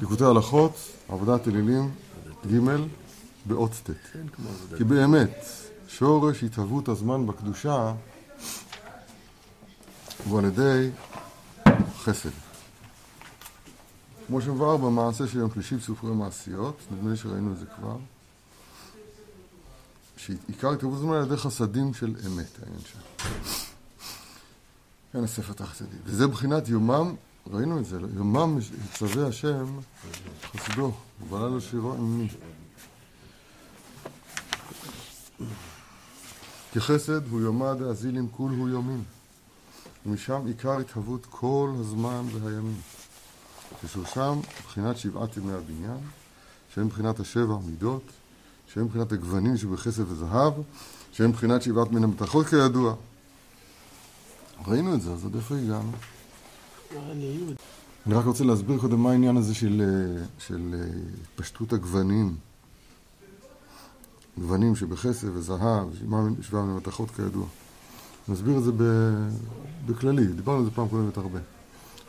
[0.00, 0.74] ליקוטי הלכות,
[1.08, 1.90] עבודת אלילים,
[2.46, 2.58] ג'
[3.46, 3.90] באות ט'.
[4.76, 5.44] כי באמת,
[5.88, 7.92] שורש התהוות הזמן בקדושה
[10.24, 10.90] הוא על ידי
[11.98, 12.30] חסד.
[14.26, 17.96] כמו שמבואר במעשה של יום שלישי בסופרי מעשיות, נדמה לי שראינו את זה כבר,
[20.16, 22.98] שעיקר התהוות הזמן על ידי חסדים של אמת, העניין שם.
[25.12, 25.96] כן, הספר תחתדי.
[26.04, 27.14] וזה בחינת יומם,
[27.52, 29.66] ראינו את זה, יומם יצווה השם
[30.56, 30.92] חסדו,
[31.22, 32.28] ובעלה לו שירו עמי.
[36.72, 39.02] כי חסד הוא יומא דאזילין כול הוא יומין,
[40.06, 42.80] ומשם עיקר התהוות כל הזמן והימים.
[43.84, 45.98] כשהוא שם מבחינת שבעת ימי הבניין,
[46.74, 48.02] שהם מבחינת השבע מידות,
[48.74, 50.52] שהם מבחינת הגוונים שבכסף וזהב,
[51.12, 52.94] שהם מבחינת שבעת מן המתכות כידוע.
[54.66, 55.92] ראינו את זה, אז עד איפה הגענו?
[58.06, 59.82] אני רק רוצה להסביר קודם מה העניין הזה של,
[60.38, 60.74] של
[61.22, 62.36] התפשטות הגוונים.
[64.38, 65.88] גוונים שבכסף וזהב,
[66.42, 67.46] שבעה מן המתכות כידוע.
[68.28, 68.72] נסביר את זה
[69.86, 71.38] בכללי, דיברנו על זה פעם קודמת הרבה.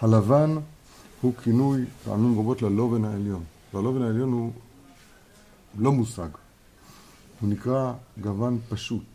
[0.02, 0.56] הלבן
[1.22, 3.44] הוא כינוי פעמים רבות ללובן העליון.
[3.74, 4.52] והלובן העליון הוא
[5.78, 6.30] לא מושג.
[7.42, 9.11] הוא נקרא גוון פשוט.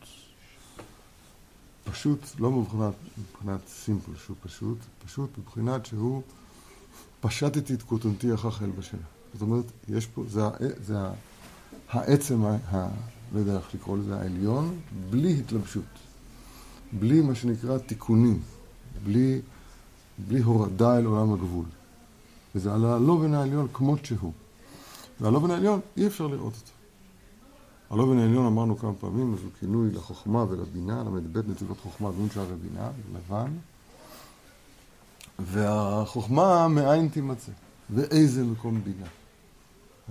[1.91, 6.23] פשוט לא מבחינת, מבחינת סימפל שהוא פשוט, פשוט מבחינת שהוא
[7.21, 8.97] פשטתי את כותנתי אחר אל בשם.
[9.33, 10.43] זאת אומרת, יש פה, זה,
[10.87, 10.97] זה
[11.91, 12.89] העצם, ה,
[13.35, 15.85] לא יודע איך לקרוא לזה, העליון, בלי התלבשות.
[16.93, 18.41] בלי מה שנקרא תיקונים.
[19.05, 19.41] בלי,
[20.29, 21.65] בלי הורדה אל עולם הגבול.
[22.55, 24.33] וזה על הלובן העליון כמות שהוא.
[25.21, 26.76] והלובן העליון, אי אפשר לראות אותו.
[27.91, 32.53] הלובן העליון אמרנו כמה פעמים, אז הוא כינוי לחוכמה ולבינה, ל"ב נתיבות חוכמה דמות שער
[32.53, 33.53] הבינה, לבן.
[35.39, 37.53] והחוכמה מאין תימצא,
[37.91, 39.07] ואיזה מקום בינה.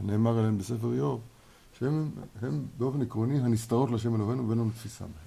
[0.03, 1.21] נאמר עליהם בספר איוב,
[1.79, 2.09] שהם
[2.41, 5.25] הם באופן עקרוני הנסתרות לשם אלוהינו ואין לנו תפיסה בהם.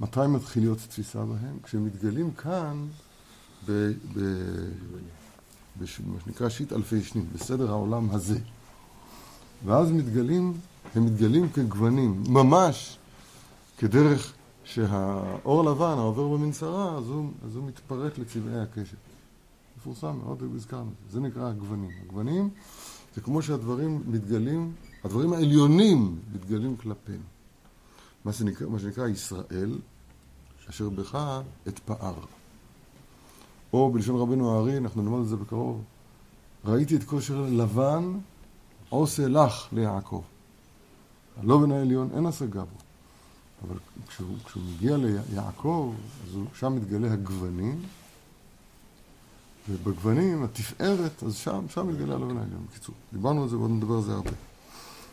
[0.00, 1.58] מתי מתחיל להיות תפיסה בהם?
[1.62, 2.86] כשהם מתגלים כאן
[3.66, 5.86] במה
[6.24, 8.38] שנקרא שיט אלפי שנים, בסדר העולם הזה.
[9.64, 10.52] ואז מתגלים,
[10.94, 12.98] הם מתגלים כגוונים, ממש
[13.78, 14.32] כדרך
[14.64, 18.96] שהאור לבן העובר במנסרה, אז הוא, אז הוא מתפרק לצבעי הקשת.
[19.78, 20.90] מפורסם מאוד, הזכרנו.
[21.10, 21.90] זה נקרא הגוונים.
[22.06, 22.48] הגוונים
[23.14, 24.72] זה כמו שהדברים מתגלים,
[25.04, 27.22] הדברים העליונים מתגלים כלפינו.
[28.24, 29.78] מה שנקרא, מה שנקרא ישראל,
[30.70, 32.14] אשר בך אתפאר.
[33.72, 35.82] או בלשון רבנו הארי, אנחנו נלמד את זה בקרוב,
[36.64, 38.12] ראיתי את כושר לבן
[38.88, 40.22] עושה לך ליעקב.
[41.42, 42.78] הלובן העליון אין השגה בו.
[43.64, 43.76] אבל
[44.08, 47.82] כשהוא, כשהוא מגיע ליעקב, אז הוא, שם מתגלה הגוונים,
[49.68, 52.66] ובגוונים, התפארת, אז שם, שם מתגלה הלובן העליון.
[52.70, 54.30] בקיצור, דיברנו על זה ועוד נדבר על זה הרבה.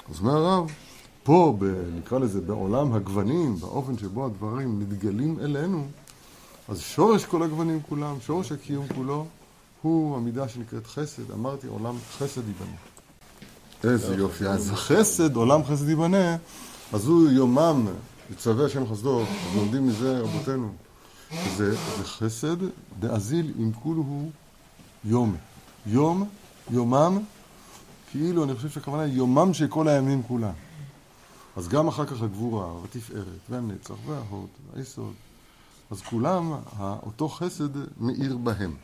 [0.09, 0.71] אז אומר הרב,
[1.23, 1.65] פה, ב,
[1.97, 5.87] נקרא לזה, בעולם הגוונים, באופן שבו הדברים מתגלים אלינו,
[6.69, 9.25] אז שורש כל הגוונים כולם, שורש הקיום כולו,
[9.81, 11.31] הוא המידה שנקראת חסד.
[11.31, 12.92] אמרתי, עולם חסד ייבנה.
[13.85, 14.47] איזה יופי.
[14.47, 16.35] אז חסד, עולם חסד ייבנה,
[16.93, 17.87] אז הוא יומם,
[18.31, 20.71] יצווה השם חסדו, אז לומדים מזה רבותינו.
[21.57, 22.57] זה, חסד
[22.99, 24.03] דאזיל אם כולו
[25.05, 25.35] יום.
[25.85, 26.29] יום,
[26.71, 27.19] יומם,
[28.11, 30.51] כאילו, אני חושב שהכוונה היא יומם של כל הימים כולם.
[31.55, 35.13] אז גם אחר כך הגבורה, והתפארת, והנצח, וההוד, והיסוד.
[35.91, 38.75] אז כולם, אותו חסד מאיר בהם.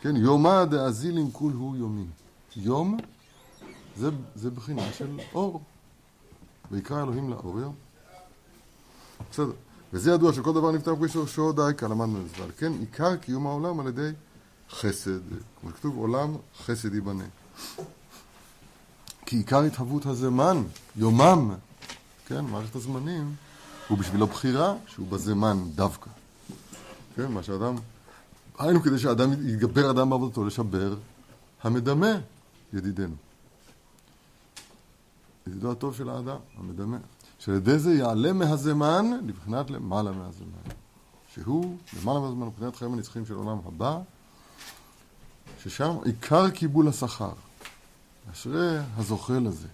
[0.00, 2.06] כן, יומא דאזילים כול הוא יומין.
[2.56, 2.96] יום
[3.96, 5.62] זה, זה בחינה של אור.
[6.70, 7.74] ויקרא אלוהים לאור יום.
[9.30, 9.52] בסדר.
[9.92, 12.42] וזה ידוע שכל דבר נפתח בשורשו די, למדנו את זה.
[12.42, 14.10] ועל כן עיקר קיום העולם על ידי
[14.70, 15.20] חסד.
[15.60, 17.24] כמו שכתוב, עולם חסד ייבנה.
[19.26, 20.62] כי עיקר התהוות הזמן,
[20.96, 21.54] יומם,
[22.26, 23.34] כן, מערכת הזמנים,
[23.88, 26.10] הוא בשבילו בחירה שהוא בזמן דווקא.
[27.16, 27.74] כן, מה שאדם...
[28.58, 30.94] היינו כדי שאדם יתגבר אדם בעבודתו לשבר
[31.62, 32.12] המדמה,
[32.72, 33.14] ידידנו.
[35.46, 36.98] ידידו הטוב של האדם, המדמה.
[37.38, 40.74] שעל ידי זה יעלה מהזמן לבחינת למעלה מהזמן.
[41.34, 43.98] שהוא למעלה מהזמן, מבחינת חיים הנצחיים של עולם הבא,
[45.62, 47.32] ששם עיקר קיבול השכר.
[48.32, 49.68] אשרי הזוכה לזה.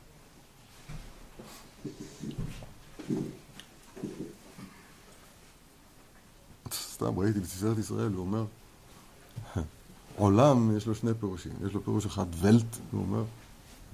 [6.72, 8.44] סתם ראיתי בתפארת ישראל, הוא אומר,
[10.16, 13.24] עולם יש לו שני פירושים, יש לו פירוש אחד ולט, הוא אומר,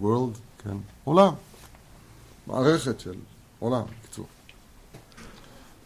[0.01, 1.35] world, כן, עולם,
[2.47, 3.15] מערכת של
[3.59, 4.27] עולם, בקיצור.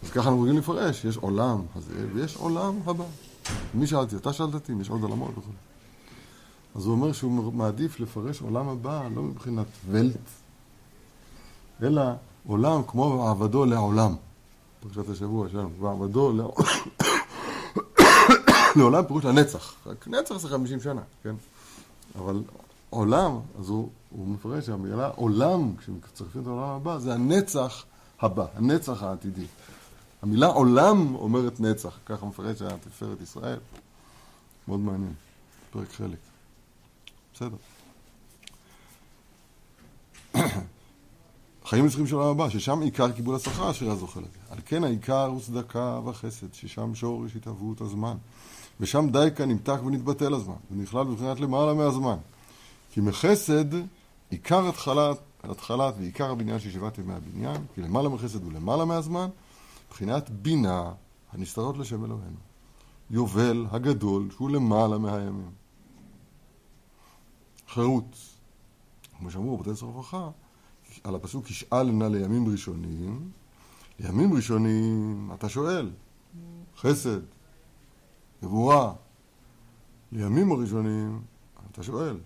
[0.02, 3.04] אז ככה אנחנו רוצים לפרש, יש עולם הזה ויש עולם הבא.
[3.74, 4.16] מי שאלתי?
[4.16, 5.50] אתה שאלת אותי יש עוד עולמות וכו'.
[6.74, 10.16] אז הוא אומר שהוא מעדיף לפרש עולם הבא לא מבחינת ולט,
[11.82, 12.02] אלא
[12.46, 14.14] עולם כמו עבדו לעולם.
[14.80, 16.54] פרשת השבוע שלנו, ועבדו לעולם.
[18.76, 19.74] לעולם פירוש לנצח.
[19.86, 21.34] רק נצח זה 50 שנה, כן?
[22.18, 22.42] אבל
[22.90, 27.84] עולם, אז הוא, הוא מפרש שהמילה עולם, כשמצרפים את העולם הבא, זה הנצח
[28.20, 29.46] הבא, הנצח העתידי.
[30.22, 33.58] המילה עולם אומרת נצח, ככה מפרש תפארת ישראל.
[34.68, 35.12] מאוד מעניין,
[35.70, 36.18] פרק חלק.
[37.34, 37.56] בסדר.
[41.64, 44.28] חיים נצחים של העולם הבא, ששם עיקר קיבול השכר אשר הזוכה לזה.
[44.50, 48.16] על כן העיקר הוא צדקה וחסד, ששם שורש התהוות הזמן.
[48.80, 52.16] ושם דייקה נמתק ונתבטל הזמן, ונכלל בבחינת למעלה מהזמן.
[52.90, 53.74] כי מחסד
[54.30, 59.28] עיקר התחלת, התחלת ועיקר הבניין של שבעת ימי הבניין, כי למעלה מחסד הוא למעלה מהזמן,
[59.88, 60.92] מבחינת בינה
[61.32, 62.36] הנסתרות לשם אלוהינו.
[63.10, 65.50] יובל הגדול שהוא למעלה מהימים.
[67.68, 68.16] חירות.
[69.18, 70.30] כמו שאמרו בתי סוף הוכחה,
[71.04, 73.30] על הפסוק ישאל נא לימים ראשונים,
[73.98, 75.90] לימים ראשונים אתה שואל,
[76.76, 77.20] חסד,
[78.42, 78.92] גבורה.
[80.12, 81.22] לימים הראשונים
[81.72, 82.16] אתה שואל.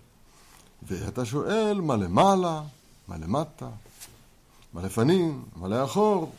[0.87, 2.63] ואתה שואל מה למעלה,
[3.07, 3.69] מה למטה,
[4.73, 6.31] מה לפנים, מה לאחור.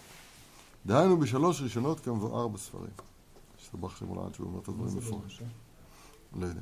[0.86, 2.90] דהיינו בשלוש ראשונות כמבואר בספרים.
[3.60, 5.42] השתבח שם עד שהוא אומר את הדברים מפורש.
[6.40, 6.60] לא יודע.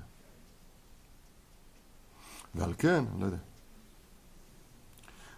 [2.55, 3.37] ועל כן, לא יודע.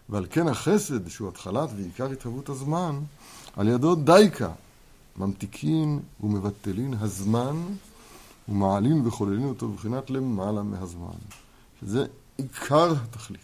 [0.08, 3.00] ועל כן החסד, שהוא התחלת ועיקר התהוות הזמן,
[3.56, 4.52] על ידו דייקה,
[5.16, 7.56] ממתיקין ומבטלין הזמן
[8.48, 11.18] ומעלין וחוללין אותו בבחינת למעלה מהזמן,
[11.80, 12.06] שזה
[12.36, 13.40] עיקר התכלית.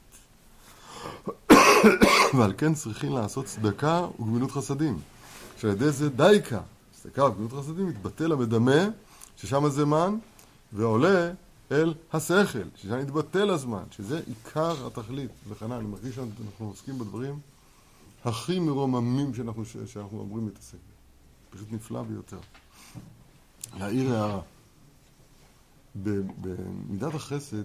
[2.37, 4.99] ועל כן צריכים לעשות צדקה וגמילות חסדים,
[5.57, 6.61] שעל ידי זה דייקה,
[6.93, 8.89] צדקה וגמילות חסדים, מתבטל המדמה,
[9.37, 10.17] ששם הזמן,
[10.73, 11.31] ועולה
[11.73, 15.31] אל השכל, ששם מתבטל הזמן, שזה עיקר התכלית.
[15.49, 17.39] וכן אני מרגיש שאנחנו עוסקים בדברים
[18.25, 20.93] הכי מרוממים שאנחנו, שאנחנו אמורים להתעסק בהם.
[21.51, 22.39] פשוט נפלא ביותר.
[23.79, 24.41] להעיר הערה.
[25.95, 27.65] במידת החסד,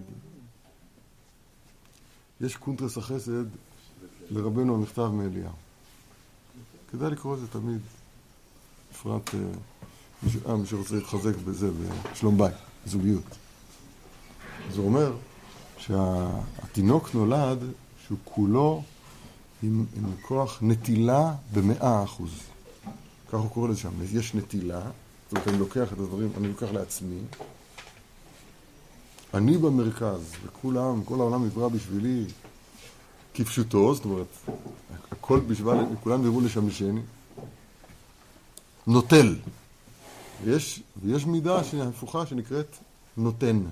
[2.42, 3.46] יש קונטרס החסד
[4.30, 5.52] לרבנו המכתב מאליהו.
[6.92, 7.80] כדאי לקרוא את זה תמיד,
[8.92, 11.70] בפרט אה, מי שרוצה להתחזק בזה,
[12.12, 12.56] בשלום בית,
[12.86, 13.38] זוגיות.
[14.72, 15.14] זה אומר
[15.78, 17.60] שהתינוק נולד
[18.08, 18.84] שהוא כולו
[19.64, 22.32] עם, עם כוח נטילה במאה אחוז.
[23.28, 26.68] כך הוא קורא לזה שם, יש נטילה, זאת אומרת, אני לוקח את הדברים, אני לוקח
[26.72, 27.20] לעצמי.
[29.38, 32.26] אני במרכז, וכולם, כל העולם נברא בשבילי
[33.34, 34.28] כפשוטו, זאת אומרת,
[35.12, 37.02] הכל בשביל, כולם נבראו לשמשני.
[38.88, 39.36] נוטל.
[40.44, 42.78] ויש, ויש מידה הפוכה שנקראת
[43.18, 43.64] נותן.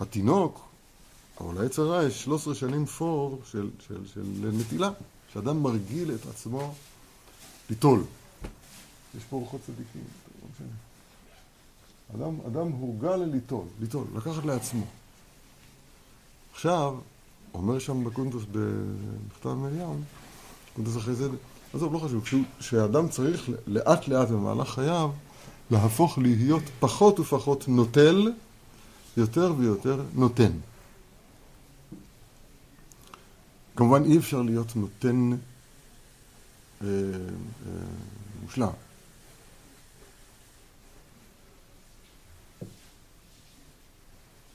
[0.00, 0.68] התינוק,
[1.40, 4.90] אבל לעץ הרע יש 13 שנים פור של, של, של נטילה.
[5.32, 6.74] שאדם מרגיל את עצמו
[7.70, 8.04] ליטול.
[9.16, 10.02] יש פה רוחות צדיקים,
[10.42, 10.87] לא משנה.
[12.14, 14.84] אדם, אדם הורגל לליטול, ליטול, לקחת לעצמו.
[16.52, 16.94] עכשיו,
[17.54, 20.04] אומר שם בקונטוס במכתב מרים,
[20.74, 21.28] קונטוס אחרי זה,
[21.74, 22.24] עזוב, לא חשוב,
[22.60, 25.10] שאדם צריך לאט לאט במהלך חייו
[25.70, 28.32] להפוך להיות פחות ופחות נוטל,
[29.16, 30.52] יותר ויותר נותן.
[33.76, 35.30] כמובן אי אפשר להיות נותן
[36.82, 36.88] אה, אה,
[38.42, 38.87] מושלם.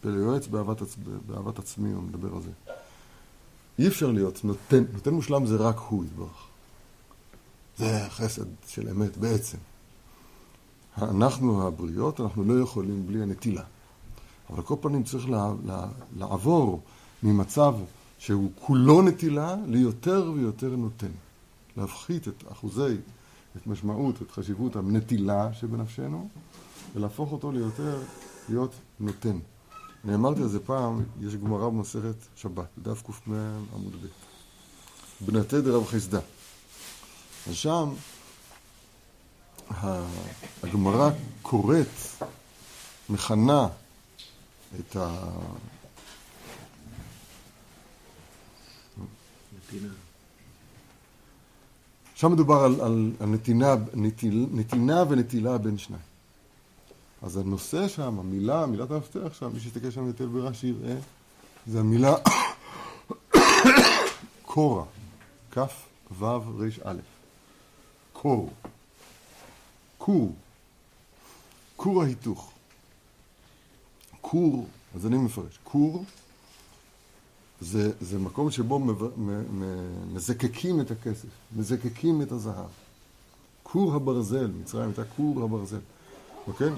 [0.10, 0.96] ליועץ באהבת, עצ...
[1.28, 2.52] באהבת עצמי, הוא מדבר על זה.
[3.80, 6.48] אי אפשר להיות נותן, נותן מושלם זה רק הוא יתברך.
[7.78, 9.58] זה חסד של אמת בעצם.
[10.98, 13.64] אנחנו הבריות, אנחנו לא יכולים בלי הנטילה.
[14.50, 15.28] אבל כל פנים צריך
[16.18, 16.82] לעבור
[17.24, 17.76] ממצב
[18.20, 21.12] שהוא כולו נטילה ליותר ויותר נותן.
[21.78, 22.98] להפחית את אחוזי,
[23.58, 26.30] את משמעות, את חשיבות הנטילה שבנפשנו,
[26.96, 28.00] ולהפוך אותו ליותר,
[28.50, 29.38] להיות נותן.
[30.06, 33.34] אני אמרתי על זה פעם, יש גמרא במסכת שבת, בדף ק"מ
[33.74, 34.08] עמוד ב',
[35.26, 36.20] בנתי דרב חסדה.
[37.48, 37.94] אז שם
[40.64, 41.10] הגמרא
[41.42, 41.88] קוראת,
[43.10, 43.68] מכנה
[44.80, 45.30] את ה...
[49.58, 49.94] נתינה.
[52.16, 56.13] שם מדובר על, על, על נתינה, נטיל, נתינה ונטילה בין שניים.
[57.24, 60.96] אז הנושא שם, המילה, מילת המפתח שם, מי שיסתכל שם יותר ברש"י יראה,
[61.68, 62.16] זה המילה
[64.46, 64.86] קורה,
[65.52, 65.58] כ'
[66.20, 66.92] ו' ר'
[68.14, 68.50] קור.
[69.98, 70.36] קור.
[71.76, 72.52] כור ההיתוך.
[74.22, 76.06] כור, אז אני מפרש, כור
[77.62, 78.80] זה, זה מקום שבו
[80.14, 82.70] מזקקים את הכסף, מזקקים את הזהב.
[83.64, 85.80] כור הברזל, מצרים הייתה כור הברזל,
[86.48, 86.70] אוקיי?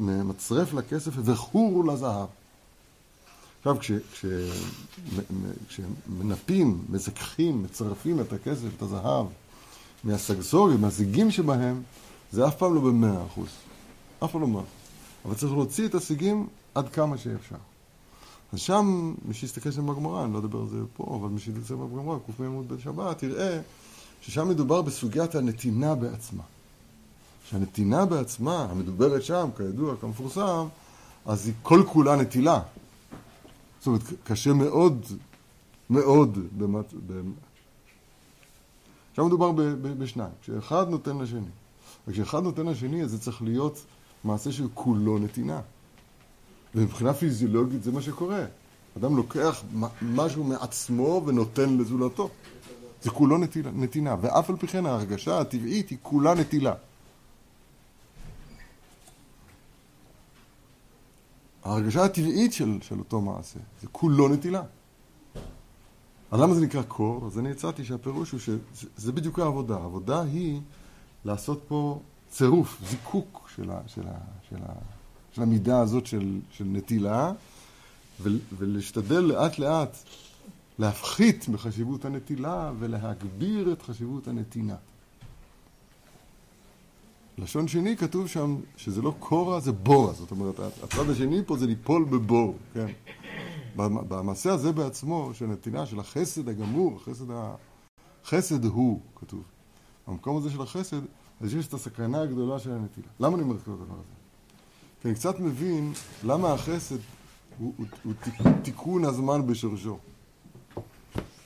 [0.00, 2.28] מצרף לכסף וחור לזהב.
[3.58, 4.24] עכשיו, כש, כש,
[5.68, 9.26] כשמנפים, מזככים, מצרפים את הכסף, את הזהב,
[10.04, 11.82] מהסגסורים, מהזיגים שבהם,
[12.32, 13.48] זה אף פעם לא במאה אחוז.
[14.24, 14.62] אף פעם לא מאה.
[15.24, 17.56] אבל צריך להוציא את הסיגים עד כמה שאפשר.
[18.52, 21.74] אז שם, מי שיסתכל שם בגמרא, אני לא אדבר על זה פה, אבל מי שיסתכל
[21.74, 23.60] בגמרא, ק"מ עמוד בן שבת, יראה
[24.20, 26.42] ששם מדובר בסוגיית הנתינה בעצמה.
[27.52, 30.66] שהנתינה בעצמה, המדוברת שם, כידוע, כמפורסם,
[31.26, 32.60] אז היא כל כולה נטילה.
[33.78, 35.06] זאת אומרת, קשה מאוד,
[35.90, 36.94] מאוד, במת...
[39.16, 39.52] שם מדובר
[39.98, 41.46] בשניים, כשאחד נותן לשני.
[42.08, 43.84] וכשאחד נותן לשני, אז זה צריך להיות
[44.24, 45.60] מעשה של כולו נתינה.
[46.74, 48.44] ומבחינה פיזיולוגית זה מה שקורה.
[48.98, 49.62] אדם לוקח
[50.02, 52.28] משהו מעצמו ונותן לזולתו.
[53.02, 56.74] זה כולו נטילה, נתינה, ואף על פי כן ההרגשה הטבעית היא כולה נטילה.
[61.64, 64.62] ההרגשה הטבעית של, של אותו מעשה, זה כולו נטילה.
[66.30, 67.26] אז למה זה נקרא קור?
[67.26, 69.76] אז אני הצעתי שהפירוש הוא שזה בדיוק העבודה.
[69.76, 70.60] העבודה היא
[71.24, 72.00] לעשות פה
[72.30, 74.72] צירוף, זיקוק של, ה, של, ה, של, ה,
[75.32, 77.32] של המידה הזאת של, של נטילה,
[78.58, 79.96] ולהשתדל לאט לאט
[80.78, 84.76] להפחית מחשיבות הנטילה ולהגביר את חשיבות הנתינה.
[87.38, 90.12] לשון שני כתוב שם שזה לא קורה, זה בורה.
[90.12, 92.86] זאת אומרת, הצד השני פה זה ליפול בבור, כן?
[93.76, 97.54] במעשה הזה בעצמו, של נתינה, של החסד הגמור, החסד, ה...
[98.24, 99.42] חסד הוא, כתוב.
[100.08, 101.00] במקום הזה של החסד,
[101.40, 103.06] אז יש את הסכנה הגדולה של הנטילה.
[103.20, 104.12] למה אני אומר את כל הדבר הזה?
[105.00, 105.92] כי אני קצת מבין
[106.24, 106.96] למה החסד
[107.58, 109.98] הוא, הוא, הוא תיקון הזמן בשורשו.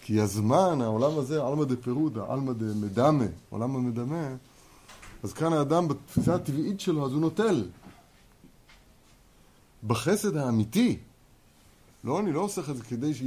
[0.03, 4.29] כי הזמן, העולם הזה, עלמא דה פירודה, עלמא דה מדמה, עולם המדמה,
[5.23, 7.69] אז כאן האדם בתפיסה הטבעית שלו, אז הוא נוטל.
[9.87, 10.99] בחסד האמיתי,
[12.05, 13.19] לא, אני לא עושה את זה כדי ש...
[13.19, 13.23] ש...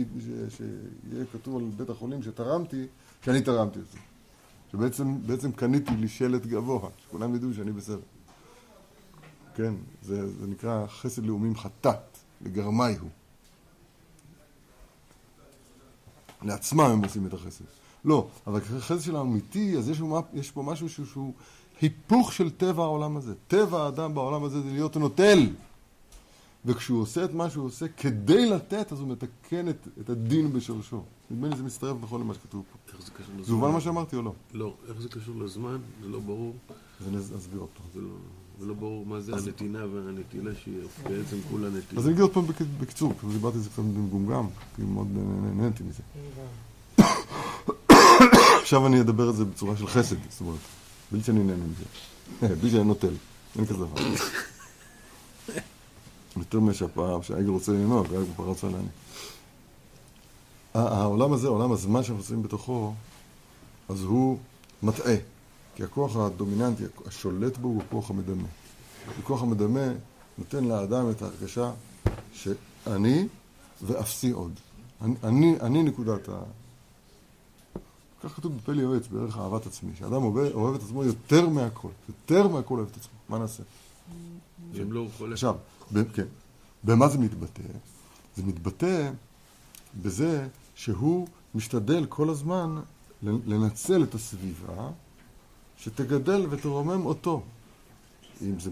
[0.58, 2.86] שיהיה כתוב על בית החולים שתרמתי,
[3.26, 3.98] שאני תרמתי את זה.
[4.72, 8.00] שבעצם קניתי לי שלט גבוה, שכולם ידעו שאני בסדר.
[9.56, 13.10] כן, זה, זה נקרא חסד לאומים חטאת, לגרמי הוא.
[16.42, 17.66] לעצמם הם עושים את החסד.
[18.06, 20.02] לא, אבל החסד של האמיתי, אז יש,
[20.34, 21.34] יש פה משהו שהוא, שהוא
[21.82, 23.34] היפוך של טבע העולם הזה.
[23.48, 25.50] טבע האדם בעולם הזה זה להיות נוטל.
[26.66, 31.02] וכשהוא עושה את מה שהוא עושה כדי לתת, אז הוא מתקן את, את הדין בשורשו.
[31.32, 32.94] נדמה לי זה מצטרף נכון למה שכתוב פה.
[32.94, 33.44] איך זה קשור לזמן?
[33.44, 34.34] זה הובן מה שאמרתי או לא?
[34.54, 34.74] לא.
[34.88, 35.78] איך זה קשור לזמן?
[36.04, 36.56] זה לא ברור.
[37.02, 37.86] אז אני אסביר פעם.
[37.94, 38.08] זה לא,
[38.60, 39.48] זה לא ברור מה זה אז...
[39.48, 42.02] הנתינה והנטילה שהיא בעצם כולה נטילה.
[42.02, 42.46] אז אני אגיד עוד פעם
[42.80, 45.08] בקיצור, כי דיברתי על זה קצת במגומגם, כי מאוד
[45.56, 46.04] נהניתי מזה.
[48.62, 50.60] עכשיו אני אדבר על זה בצורה של חסד, זאת אומרת,
[51.12, 51.84] בלי שאני נהנה מזה.
[52.62, 53.14] בלי שאני נוטל.
[53.56, 54.02] אין כזה דבר.
[56.38, 58.90] יותר משהפעם שהעגל רוצה לנהוג, כבר רוצה להניע.
[60.74, 62.94] העולם הזה, עולם הזמן שאנחנו נמצאים בתוכו,
[63.90, 64.38] אז הוא
[64.84, 65.16] מטעה.
[65.76, 68.48] כי הכוח הדומיננטי, השולט בו הוא הכוח המדמה.
[69.20, 69.88] הכוח המדמה
[70.38, 71.72] נותן לאדם את ההרגשה
[72.34, 73.28] שאני
[73.82, 74.52] ואפסי עוד.
[75.02, 76.42] אני, אני, אני נקודת ה...
[78.24, 82.48] כך כתוב בפלי יועץ, בערך אהבת עצמי, שאדם אוהב, אוהב את עצמו יותר מהכל, יותר
[82.48, 83.64] מהכל אוהב את עצמו, מה נעשה?
[84.74, 85.56] לא עכשיו,
[86.14, 86.26] כן.
[86.84, 87.64] במה זה מתבטא?
[88.38, 89.12] זה מתבטא
[90.02, 92.80] בזה שהוא משתדל כל הזמן
[93.24, 94.90] לנצל את הסביבה
[95.78, 97.42] שתגדל ותרומם אותו.
[98.42, 98.72] אם זה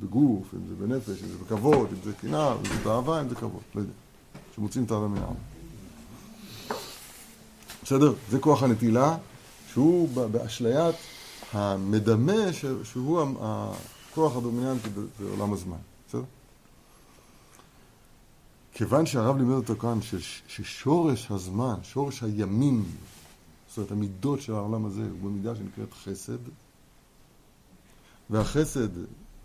[0.00, 3.34] בגוף, אם זה בנפש, אם זה בכבוד, אם זה קנאה, אם זה באהבה, אם זה
[3.34, 3.92] כבוד, לא יודע.
[4.54, 5.34] שמוצאים את האדם מהעם.
[7.88, 8.12] בסדר?
[8.30, 9.16] זה כוח הנטילה,
[9.72, 10.94] שהוא באשליית
[11.52, 12.52] המדמה,
[12.84, 14.88] שהוא הכוח הדומיננטי
[15.20, 15.76] בעולם הזמן.
[16.08, 16.22] בסדר?
[18.72, 19.98] כיוון שהרב לימד אותו כאן
[20.48, 22.84] ששורש הזמן, שורש הימים,
[23.68, 26.38] זאת אומרת המידות של העולם הזה הוא במידה שנקראת חסד,
[28.30, 28.88] והחסד,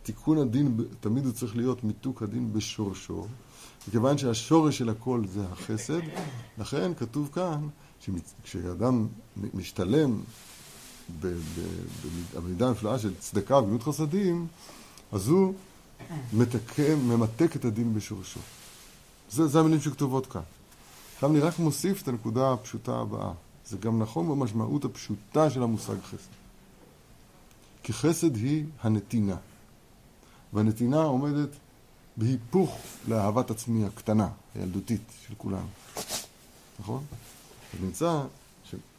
[0.03, 3.27] תיקון הדין, תמיד הוא צריך להיות מיתוק הדין בשורשו,
[3.87, 6.01] וכיוון שהשורש של הכל זה החסד,
[6.57, 7.67] לכן כתוב כאן
[8.45, 9.07] שכשאדם
[9.53, 10.21] משתלם
[12.33, 14.47] במידה הנפלאה של צדקה וגמילות חסדים,
[15.11, 15.53] אז הוא
[16.33, 18.39] מתקם, ממתק את הדין בשורשו.
[19.31, 20.41] זה, זה המילים שכתובות כאן.
[21.15, 23.31] עכשיו אני רק מוסיף את הנקודה הפשוטה הבאה.
[23.65, 26.33] זה גם נכון במשמעות הפשוטה של המושג חסד.
[27.83, 29.35] כי חסד היא הנתינה.
[30.53, 31.49] והנתינה עומדת
[32.17, 35.67] בהיפוך לאהבת עצמי הקטנה, הילדותית של כולנו.
[36.79, 37.03] נכון?
[37.73, 38.21] אז נמצא,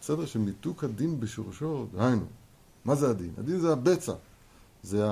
[0.00, 2.24] בסדר, שמיתוק הדין בשורשו, דהיינו,
[2.84, 3.30] מה זה הדין?
[3.38, 4.12] הדין זה הבצע,
[4.82, 5.06] זה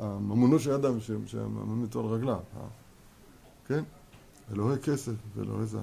[0.00, 2.66] הממונו של האדם ש- שהממון איתו על רגליו, ה-
[3.68, 3.84] כן?
[4.52, 5.82] אלוהי כסף ואלוהי זהב.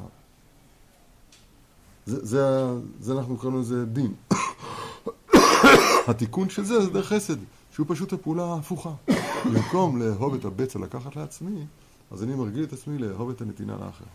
[2.06, 2.66] זה, זה,
[3.00, 4.14] זה אנחנו קראנו לזה דין.
[6.08, 7.36] התיקון של זה זה דרך חסד,
[7.72, 8.94] שהוא פשוט הפעולה ההפוכה.
[9.46, 11.66] במקום לאהוב את הבצע לקחת לעצמי,
[12.12, 14.06] אז אני מרגיל את עצמי לאהוב את הנתינה לאחר.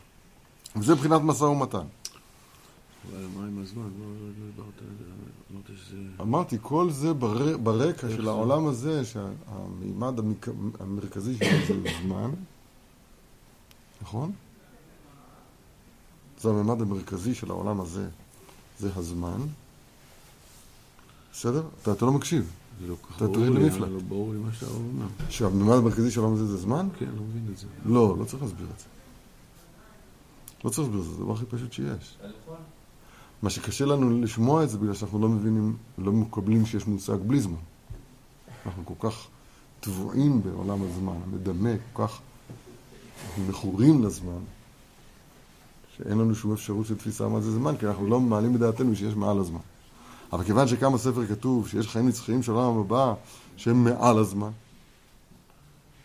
[0.77, 1.87] וזה מבחינת משא ומתן.
[3.11, 3.83] אבל מה עם הזמן?
[3.83, 4.07] לא
[4.57, 4.65] לא
[5.53, 5.97] אמרת שזה...
[6.21, 7.57] אמרתי, כל זה בר...
[7.57, 8.29] ברקע של?
[8.29, 10.15] העולם הזה, שהמימד.
[10.81, 12.31] המרכזי שלו זה זמן,
[14.03, 14.33] נכון?
[16.41, 18.09] זה הממד המרכזי של העולם הזה,
[18.79, 19.41] זה הזמן.
[21.33, 21.63] בסדר?
[21.83, 22.53] אתה, אתה לא מקשיב.
[22.81, 23.89] זה לא כל כך אתה לי, למפלט.
[23.89, 25.07] לא ברור לי מה שאתה אומר.
[25.29, 26.89] שהממד המרכזי של העולם הזה זה זמן?
[26.99, 27.67] כן, לא מבין את זה.
[27.85, 28.85] לא, לא צריך להסביר את זה.
[30.65, 32.19] לא צריך להסביר את זה, זה הדבר הכי פשוט שיש.
[33.47, 37.41] מה שקשה לנו לשמוע את זה בגלל שאנחנו לא מבינים, לא מקבלים שיש מושג בלי
[37.41, 37.62] זמן.
[38.67, 39.26] אנחנו כל כך
[39.81, 42.21] טבועים בעולם הזמן, המדמה, כל כך
[43.49, 44.38] מכורים לזמן,
[45.97, 49.15] שאין לנו שום אפשרות של תפיסה מה זה זמן, כי אנחנו לא מעלים בדעתנו שיש
[49.15, 49.61] מעל הזמן.
[50.33, 53.15] אבל כיוון שכמה בספר כתוב שיש חיים נצחיים של העולם הבא
[53.57, 54.50] שהם מעל הזמן,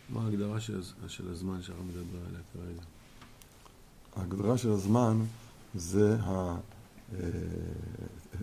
[0.09, 2.81] מה ההגדרה של של הזמן שאנחנו מדבר עליה כרגע?
[4.15, 5.19] ההגדרה של הזמן
[5.75, 6.55] זה ה...
[7.13, 7.19] אה,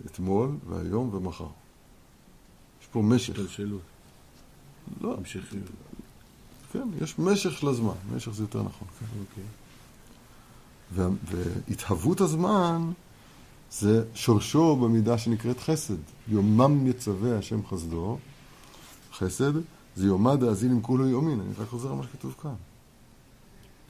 [0.07, 1.47] אתמול והיום ומחר.
[2.83, 3.31] יש פה משך.
[3.31, 3.81] השתלשלות,
[5.01, 5.47] לא, המשכיות.
[6.73, 7.93] כן, יש משך לזמן.
[8.17, 8.89] משך זה יותר נכון.
[9.01, 9.07] כן.
[9.21, 9.45] אוקיי.
[10.93, 11.09] וה-
[11.69, 12.91] והתהוות הזמן
[13.71, 15.95] זה שורשו במידה שנקראת חסד.
[16.29, 18.19] יומם יצווה השם חסדו.
[19.13, 19.53] חסד
[19.97, 21.41] זה יומא דאזין עם כולו יומין.
[21.41, 22.55] אני רק חוזר על מה שכתוב כאן.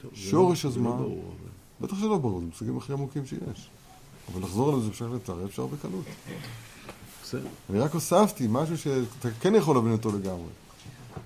[0.01, 0.97] טוב, שורש לא- זה לא הזמן.
[1.03, 1.49] ברור, אבל-
[1.87, 3.69] בטח שלא ברור, זה מושגים הכי עמוקים שיש.
[4.33, 6.05] אבל לחזור על זה אפשר לתאר, אפשר בקלות.
[7.23, 7.47] בסדר.
[7.69, 10.49] אני רק הוספתי משהו שאתה כן יכול להבין אותו לגמרי.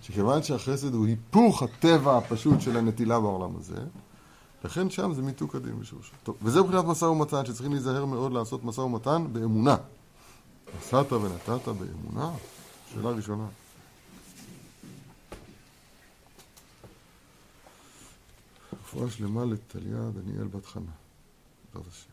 [0.02, 3.76] שכיוון שהחסד הוא היפוך הטבע הפשוט של הנטילה בעולם הזה,
[4.64, 6.12] לכן שם זה מיתוק הדין בשורשו.
[6.24, 9.78] טוב, וזה מבחינת משא ומתן, שצריכים להיזהר מאוד לעשות משא ומתן באמונה.
[10.80, 12.32] נשאת ונתת באמונה?
[12.94, 13.48] שאלה ראשונה.
[18.74, 20.92] רפואה שלמה לטליה דניאל בת חנה.
[21.74, 22.13] בעזרת השם.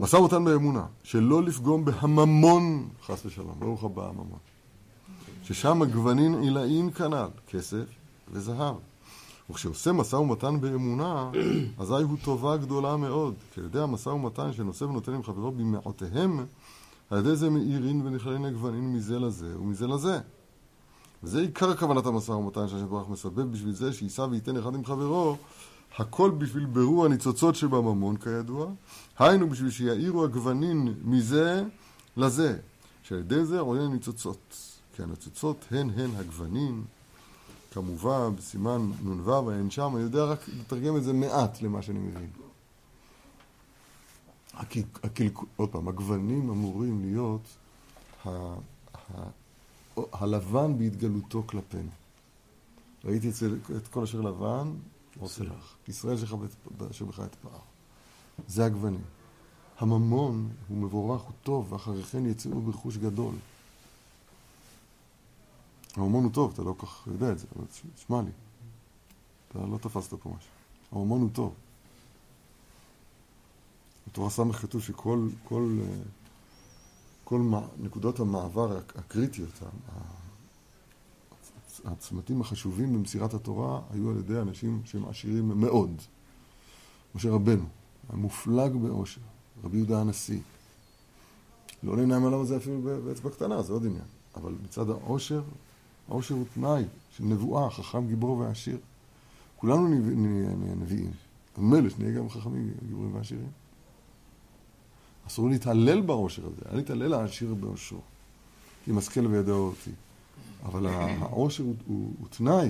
[0.00, 4.38] משא ומתן באמונה, שלא לפגום בהממון, חס ושלום, ברוך הבא הממון.
[5.42, 7.84] ששם הגוונין עילאין כנ"ל, כסף
[8.32, 8.74] וזהב.
[9.50, 11.30] וכשעושה משא ומתן באמונה,
[11.78, 13.34] אזי הוא טובה גדולה מאוד.
[13.54, 16.46] כי על ידי המשא ומתן שנושא ונותן עם חברו במעותיהם,
[17.10, 20.20] על ידי זה מאירין ונכללין הגוונין מזה לזה ומזה לזה.
[21.22, 25.36] וזה עיקר כוונת המשא ומתן שהשם ברוך מסבב בשביל זה שיישא וייתן אחד עם חברו,
[25.98, 28.70] הכל בשביל בירור הניצוצות שבממון כידוע,
[29.18, 31.64] היינו בשביל שיאירו הגוונין מזה
[32.16, 32.58] לזה,
[33.02, 34.56] שעל ידי זה עולה הניצוצות.
[34.96, 36.84] כי הניצוצות הן הן הגוונין,
[37.72, 42.30] כמובן בסימן נ"ו, אין שם, אני יודע רק לתרגם את זה מעט למה שאני מבין.
[45.02, 47.56] הקלקול, עוד פעם, הגוונים אמורים להיות
[48.24, 49.22] ה, ה,
[50.12, 51.90] הלבן בהתגלותו כלפינו.
[53.04, 54.72] ראיתי אצל, את כל אשר לבן,
[55.20, 55.74] עושה לך.
[55.88, 56.16] ישראל
[56.92, 57.58] שבך אתפאר.
[58.48, 59.02] זה הגוונים.
[59.78, 63.34] הממון הוא מבורך, הוא טוב, ואחרי כן יצאו ברכוש גדול.
[65.96, 68.30] הממון הוא טוב, אתה לא כל כך יודע את זה, אבל תשמע לי.
[69.48, 70.50] אתה לא תפסת פה משהו.
[70.92, 71.54] הממון הוא טוב.
[74.08, 76.02] בתורה ס' כתוב שכל כל, אה,
[77.24, 79.62] כל מע- נקודות המעבר הק- הקריטיות,
[81.84, 85.90] הצמתים החשובים במסירת התורה, היו על ידי אנשים שהם עשירים מאוד.
[87.14, 87.64] משה רבנו,
[88.08, 89.20] המופלג באושר,
[89.64, 90.40] רבי יהודה הנשיא.
[91.82, 94.04] לא נהנה מהעולם הזה אפילו באצבע קטנה, זה עוד עניין.
[94.36, 95.42] אבל מצד העושר,
[96.08, 96.84] העושר הוא תנאי
[97.16, 98.78] של נבואה, חכם, גיבור ועשיר.
[99.56, 101.10] כולנו נהיה נביאים.
[101.58, 103.50] מילא שנהיה גם חכמים, גיבורים ועשירים.
[105.26, 108.00] אסור להתעלל בעושר הזה, אל יתעלל העשיר בעושרו.
[108.84, 109.90] כי משכיל וידע אותי.
[110.64, 112.68] אבל העושר הוא, הוא, הוא תנאי,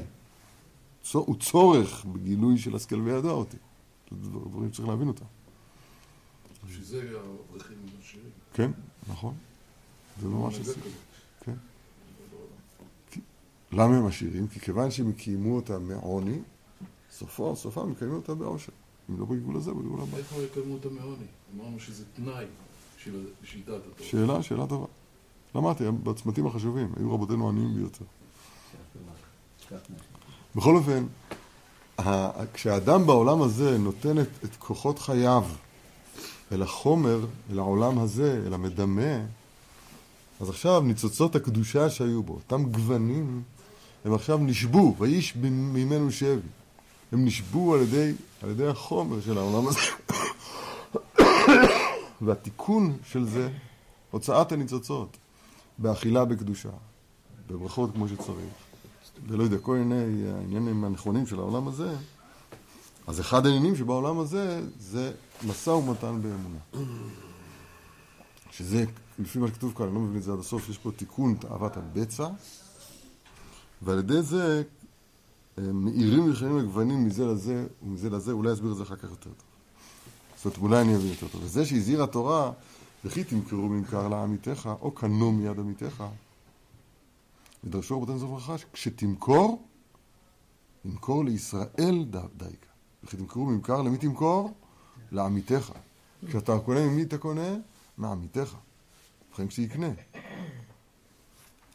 [1.13, 3.57] הוא צורך בגילוי של השכל וידע אותי.
[4.11, 5.25] זה דבר- דברים שצריך להבין אותם.
[6.67, 8.31] בשביל זה האברכים עשירים.
[8.55, 8.71] כן,
[9.09, 9.35] נכון.
[10.21, 10.75] זה ממש עשיר.
[11.41, 11.55] כן.
[13.73, 14.49] למה הם עשירים?
[14.49, 16.39] כי כיוון שהם קיימו אותם מעוני,
[17.13, 18.73] סופו, סופם מקיימים אותם בעושר.
[19.11, 20.17] אם לא בגבול הזה, בגבול הבא.
[20.19, 21.25] איפה יקדמו אותם מעוני?
[21.57, 22.45] אמרנו שזה תנאי
[23.43, 24.09] בשביל דעת התורה.
[24.11, 24.87] שאלה, שאלה טובה.
[25.59, 28.05] אמרתי, בצמתים החשובים, היו רבותינו עניים ביותר.
[30.57, 31.07] בכל אופן,
[32.53, 35.45] כשאדם בעולם הזה נותן את, את כוחות חייו
[36.53, 39.19] אל החומר, אל העולם הזה, אל המדמה,
[40.41, 43.43] אז עכשיו ניצוצות הקדושה שהיו בו, אותם גוונים,
[44.05, 46.49] הם עכשיו נשבו, ואיש ממנו שבי.
[47.13, 49.81] הם נשבו על ידי, על ידי החומר של העולם הזה.
[52.27, 53.49] והתיקון של זה,
[54.11, 55.17] הוצאת הניצוצות,
[55.79, 56.69] באכילה בקדושה,
[57.47, 58.55] בברכות כמו שצריך,
[59.29, 61.97] ולא יודע, כל מיני העניינים הנכונים של העולם הזה,
[63.07, 65.13] אז אחד העניינים שבעולם הזה זה
[65.47, 66.89] משא ומתן באמונה.
[68.51, 68.85] שזה,
[69.19, 71.77] לפי מה שכתוב כאן, אני לא מבין את זה עד הסוף, יש פה תיקון תאוות
[71.77, 72.29] הבצע,
[73.83, 74.63] ועל ידי זה
[75.59, 79.33] מאירים וישנים הגוונים מזה לזה ומזה לזה, אולי אסביר את זה אחר כך יותר טוב.
[80.37, 81.45] זאת אומרת, אולי אני אבין יותר טוב.
[81.45, 82.53] וזה שהזהירה התורה,
[83.05, 86.05] וכי תמכרו ממכר לעמיתך, או קנו מיד עמיתך,
[87.65, 89.63] ודרשו רבותינו זו ברכה, כשתמכור,
[90.83, 92.05] תמכור לישראל
[92.37, 92.67] דייקה.
[93.05, 94.55] וכי תמכרו ממכר, למי תמכור?
[95.13, 95.73] לעמיתך.
[96.27, 97.57] כשאתה קונה, ממי אתה קונה?
[97.99, 98.57] מעמיתך.
[99.29, 99.91] ובכן כשיקנה.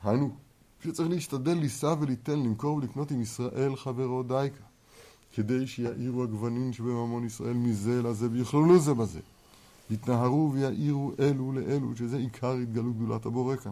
[0.03, 0.35] היינו,
[0.83, 4.63] שצריך להשתדל לישא וליתן, למכור ולקנות עם ישראל חברו דייקה.
[5.33, 9.19] כדי שיאירו הגוונים שבממון ישראל מזה לזה ויכללו זה בזה.
[9.89, 13.71] יתנהרו ויאירו אלו לאלו, שזה עיקר התגלות גדולת הבורא כאן.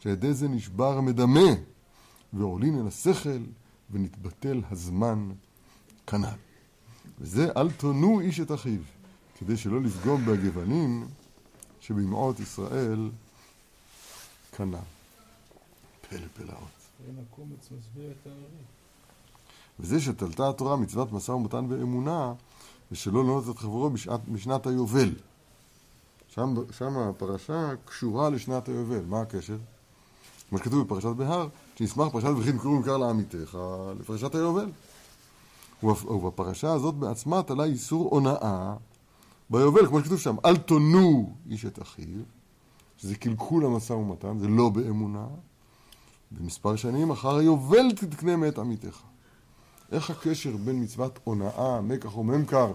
[0.00, 1.50] שעל ידי זה נשבר המדמה,
[2.32, 3.40] ועולין אל השכל,
[3.90, 5.30] ונתבטל הזמן
[6.06, 6.38] כנ"ל.
[7.20, 8.80] וזה אל תונו איש את אחיו,
[9.38, 11.06] כדי שלא לפגום בגוונים
[11.80, 13.10] שבמעות ישראל
[14.56, 14.76] כנ"ל.
[16.08, 16.78] פלא פלאות.
[17.06, 18.62] אין הקומץ משביע את הארי.
[19.80, 22.32] וזה שתלתה התורה מצוות משא ומתן באמונה,
[22.92, 25.14] ושלא לנות את חברו בשעת, בשנת היובל.
[26.28, 29.04] שם, שם הפרשה קשורה לשנת היובל.
[29.06, 29.56] מה הקשר?
[30.52, 33.58] מה שכתוב בפרשת בהר, שנשמח פרשת וכי נקראו ממכר לעמיתך
[34.00, 34.70] לפרשת היובל.
[35.82, 38.74] ובפרשה הזאת בעצמה תלה איסור הונאה
[39.50, 42.20] ביובל, כמו שכתוב שם, אל תונו איש את אחיו,
[42.96, 45.26] שזה קלקול המשא ומתן, זה לא באמונה.
[46.32, 49.00] במספר שנים אחר היובל תתקנה מאת עמיתך.
[49.92, 52.72] איך הקשר בין מצוות הונאה, מקח או ממכר,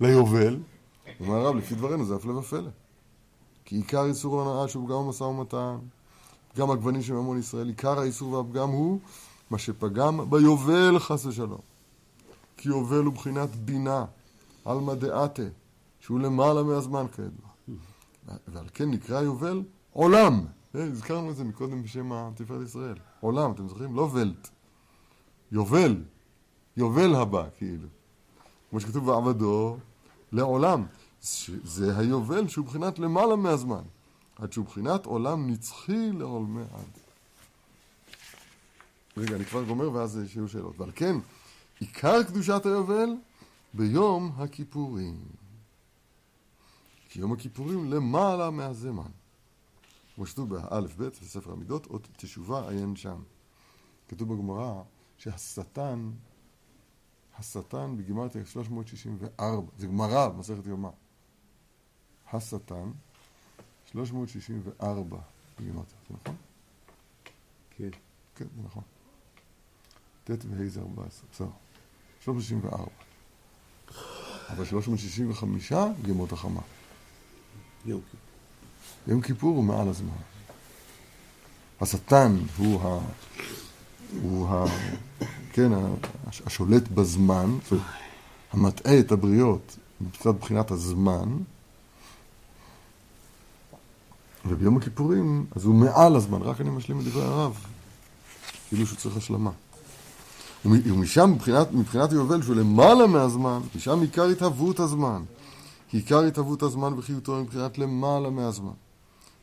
[0.00, 0.58] ליובל?
[1.20, 2.70] אומר הרב, לפי דברינו זה הפלא ופלא.
[3.64, 5.76] כי עיקר איסור הונאה שהוא גם המשא ומתן,
[6.56, 9.00] גם הגוונים של ממון ישראל, עיקר האיסור והפגם הוא
[9.50, 11.60] מה שפגם ביובל חס ושלום.
[12.56, 14.04] כי יובל הוא בחינת בינה,
[14.64, 15.42] עלמא דעתה,
[16.00, 17.46] שהוא למעלה מהזמן כידוע.
[18.48, 20.44] ועל כן נקרא יובל עולם.
[20.74, 22.96] אה, הזכרנו את זה מקודם בשם תפארת ישראל.
[23.20, 23.94] עולם, אתם זוכרים?
[23.94, 24.48] לא ולט.
[25.52, 25.96] יובל.
[26.76, 27.88] יובל הבא, כאילו.
[28.70, 29.76] כמו שכתוב בעבדו,
[30.32, 30.86] לעולם.
[31.64, 33.82] זה היובל שהוא בחינת למעלה מהזמן.
[34.38, 36.98] עד שהוא בחינת עולם נצחי לעולמי עד.
[39.16, 40.80] רגע, אני כבר גומר ואז שיהיו שאלות.
[40.80, 41.16] ועל כן,
[41.80, 43.08] עיקר קדושת היובל
[43.74, 45.20] ביום הכיפורים.
[47.08, 49.10] כי יום הכיפורים למעלה מהזמן.
[50.14, 53.22] כמו שכתוב באלף בית בספר המידות, עוד תשובה עיין שם.
[54.08, 54.82] כתוב בגמרא
[55.18, 56.10] שהשטן,
[57.38, 60.88] השטן בגימטריה 364, זה גמרא במסכת יומא.
[62.32, 62.90] השטן,
[63.92, 65.18] 364
[65.58, 66.36] בגימטריה, זה נכון?
[67.76, 67.88] כן.
[68.36, 68.82] כן, זה נכון.
[70.24, 71.48] ט' וה' זה 14, בסדר.
[72.20, 72.84] 364.
[74.48, 75.72] אבל 365
[76.06, 76.60] ימות החמה.
[77.84, 78.20] יום כיפור.
[79.06, 80.16] יום כיפור הוא מעל הזמן.
[81.80, 82.98] השטן הוא ה...
[84.22, 84.64] הוא ה...
[85.56, 85.72] כן,
[86.46, 87.58] השולט בזמן,
[88.52, 91.36] המטעה את הבריות מצד בחינת הזמן,
[94.46, 97.58] וביום הכיפורים, אז הוא מעל הזמן, רק אני משלים את דברי הרב,
[98.68, 99.50] כאילו שהוא צריך השלמה.
[100.64, 105.22] ומשם, מבחינת, מבחינת יובל, שהוא למעלה מהזמן, משם עיקר התהוות הזמן.
[105.88, 108.74] כי עיקר התהוות הזמן וחיותו מבחינת למעלה מהזמן.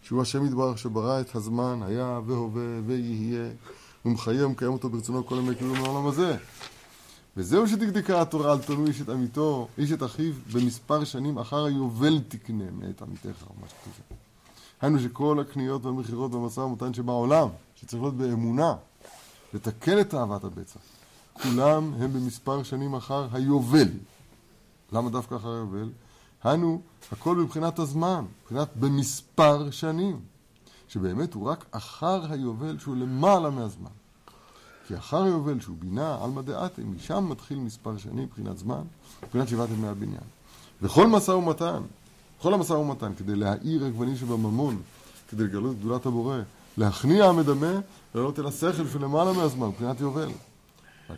[0.01, 3.49] שהוא השם יתברך שברא את הזמן, היה והווה ויהיה,
[4.05, 6.37] ומחיה ומקיים אותו ברצונו כל ימי קיום העולם הזה.
[7.37, 12.19] וזהו שדקדקה התורה על תונו איש את עמיתו, איש את אחיו, במספר שנים אחר היובל
[12.27, 14.17] תקנה מאת עמיתך, מה שכתוב.
[14.81, 18.75] היינו שכל הקניות והמכירות והמשא ומתן שבעולם, שצריך להיות באמונה,
[19.53, 20.79] לתקן את אהבת הבצע.
[21.33, 23.87] כולם הם במספר שנים אחר היובל.
[24.91, 25.89] למה דווקא אחר היובל?
[26.43, 30.19] היינו, הכל מבחינת הזמן, מבחינת במספר שנים,
[30.93, 33.89] שבאמת הוא רק אחר היובל שהוא למעלה מהזמן.
[34.87, 38.81] כי אחר היובל שהוא בינה, עלמא דעתה, משם מתחיל מספר שנים, מבחינת זמן,
[39.23, 40.23] מבחינת שבעת ימי הבניין.
[40.81, 41.81] וכל משא ומתן,
[42.41, 44.81] כל המשא ומתן, כדי להאיר הגוונים שבממון,
[45.29, 46.37] כדי לגלות גדולת הבורא,
[46.77, 47.73] להכניע המדמה,
[48.15, 50.29] לעלות אל השכל שלמעלה מהזמן, מבחינת יובל.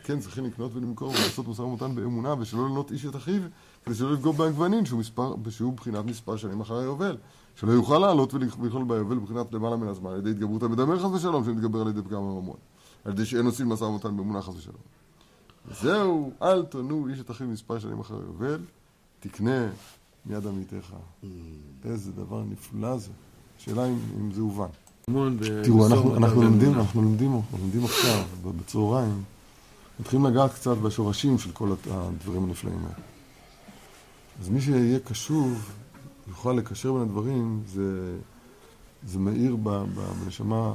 [0.04, 3.42] כן צריכים לקנות ולמכור ולעשות משא ומתן באמונה ושלא לנות איש את אחיו
[3.86, 7.18] כדי שלא לפגוע בעגבנין שהוא, מספר, שהוא בחינת מספר שנים אחרי היובל.
[7.56, 11.46] שלא יוכל לעלות ולכלול ביובל בבחינת למעלה מן הזמן על ידי התגברות המדמה חס ושלום
[11.46, 12.58] שמתגבר על ידי פגם הממון.
[13.06, 14.82] על ידי שאין עושים משא ומתן באמונה חס ושלום.
[15.68, 18.60] וזהו, אל תונו איש את אחיו מספר שנים אחרי היובל
[19.20, 19.68] תקנה
[20.26, 20.96] מיד עמיתך.
[21.86, 23.12] איזה דבר נפלא זה.
[23.60, 24.68] השאלה אם, אם זה הובן.
[25.64, 27.02] תראו, אנחנו
[27.60, 28.24] לומדים עכשיו,
[28.58, 29.24] בצהריים,
[30.00, 33.06] מתחילים לגעת קצת בשורשים של כל הדברים הנפלאים האלה.
[34.42, 35.72] אז מי שיהיה קשוב,
[36.28, 38.18] יוכל לקשר בין הדברים, זה,
[39.08, 39.56] זה מאיר
[40.26, 40.74] בנשמה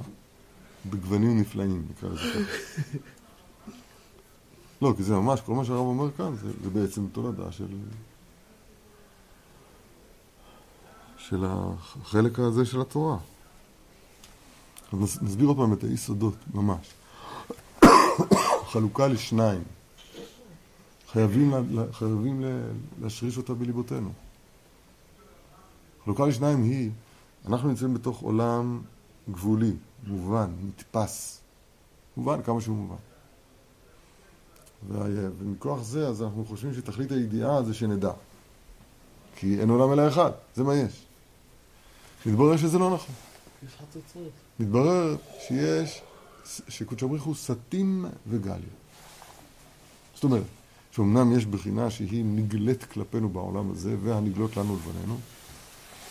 [0.90, 2.82] בגוונים נפלאים, נקרא לזה ככה.
[4.82, 7.66] לא, כי זה ממש, כל מה שהרב אומר כאן, זה, זה בעצם תולדה של...
[11.18, 13.16] של החלק הזה של התורה.
[14.92, 16.86] אז נס- נסביר עוד פעם את היסודות, ממש.
[18.72, 19.62] חלוקה לשניים.
[21.12, 21.54] חייבים,
[21.92, 22.42] חייבים
[23.00, 24.12] להשריש אותה בליבותינו.
[26.04, 26.90] חלוקה לשניים היא,
[27.46, 28.80] אנחנו נמצאים בתוך עולם
[29.30, 29.72] גבולי,
[30.06, 31.40] מובן, נתפס.
[32.16, 32.96] מובן כמה שהוא מובן.
[35.38, 38.12] ומכוח זה, אז אנחנו חושבים שתכלית הידיעה זה שנדע.
[39.36, 41.06] כי אין עולם אלא אחד, זה מה יש.
[42.26, 43.14] מתברר שזה לא נכון.
[43.66, 44.30] יש חצוצרות.
[44.60, 45.16] מתברר
[45.48, 46.02] שיש,
[46.68, 48.56] שקודש הבריך הוא סטים וגליה.
[50.14, 50.42] זאת אומרת,
[50.90, 55.18] שאומנם יש בחינה שהיא נגלית כלפינו בעולם הזה, והנגלות לנו לבנינו,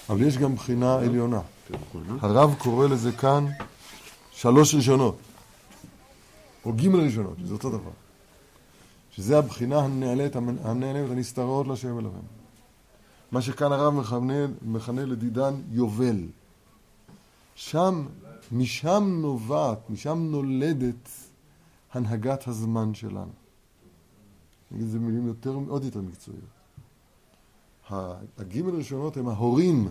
[0.09, 1.41] אבל יש גם בחינה עליונה.
[2.21, 3.45] הרב קורא לזה כאן
[4.31, 5.17] שלוש ראשונות,
[6.65, 7.91] או ג' ראשונות, שזה אותו דבר.
[9.11, 12.21] שזה הבחינה הנעלית, הנעלמת, הנסתרות לשם אלוהים.
[13.31, 13.93] מה שכאן הרב
[14.61, 16.23] מכנה לדידן יובל.
[17.55, 18.05] שם,
[18.51, 21.09] משם נובעת, משם נולדת
[21.93, 23.31] הנהגת הזמן שלנו.
[24.71, 26.59] נגיד את זה במילים יותר, עוד יותר מקצועיות.
[28.37, 29.89] הגימל ראשונות הם ההורים.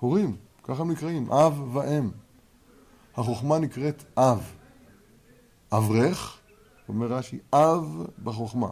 [0.00, 2.10] הורים, ככה הם נקראים, אב ואם.
[3.14, 4.54] החוכמה נקראת אב.
[5.72, 6.38] אברך,
[6.88, 8.70] אומר רש"י, אב בחוכמה.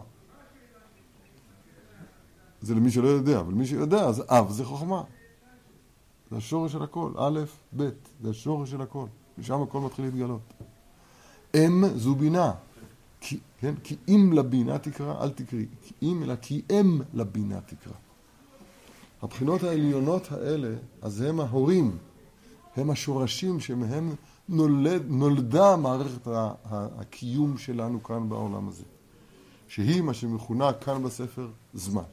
[2.61, 5.03] זה למי שלא יודע, אבל מי שיודע, אז אב זה חוכמה.
[6.31, 7.39] זה השורש של הכל, א',
[7.77, 7.89] ב',
[8.23, 9.05] זה השורש של הכל.
[9.37, 10.53] משם הכל מתחיל להתגלות.
[11.55, 12.51] אם זו בינה.
[13.21, 13.75] כי, כן?
[13.83, 15.65] כי אם לבינה תקרא, אל תקראי.
[15.81, 17.93] כי אם, אלא כי אם לבינה תקרא.
[19.21, 21.97] הבחינות העליונות האלה, אז הם ההורים,
[22.75, 24.15] הם השורשים שמהם
[24.49, 26.27] נולד, נולדה מערכת
[26.65, 28.83] הקיום שלנו כאן בעולם הזה.
[29.67, 32.03] שהיא מה שמכונה כאן בספר זמן.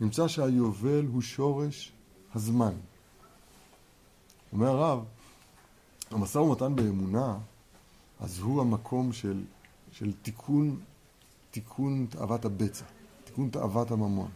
[0.00, 1.92] נמצא שהיובל הוא שורש
[2.34, 2.72] הזמן.
[4.52, 5.04] אומר הרב,
[6.10, 7.38] המשא ומתן באמונה,
[8.20, 9.42] אז הוא המקום של,
[9.92, 10.76] של תיקון,
[11.50, 12.84] תיקון תאוות הבצע,
[13.24, 14.28] תיקון תאוות הממון.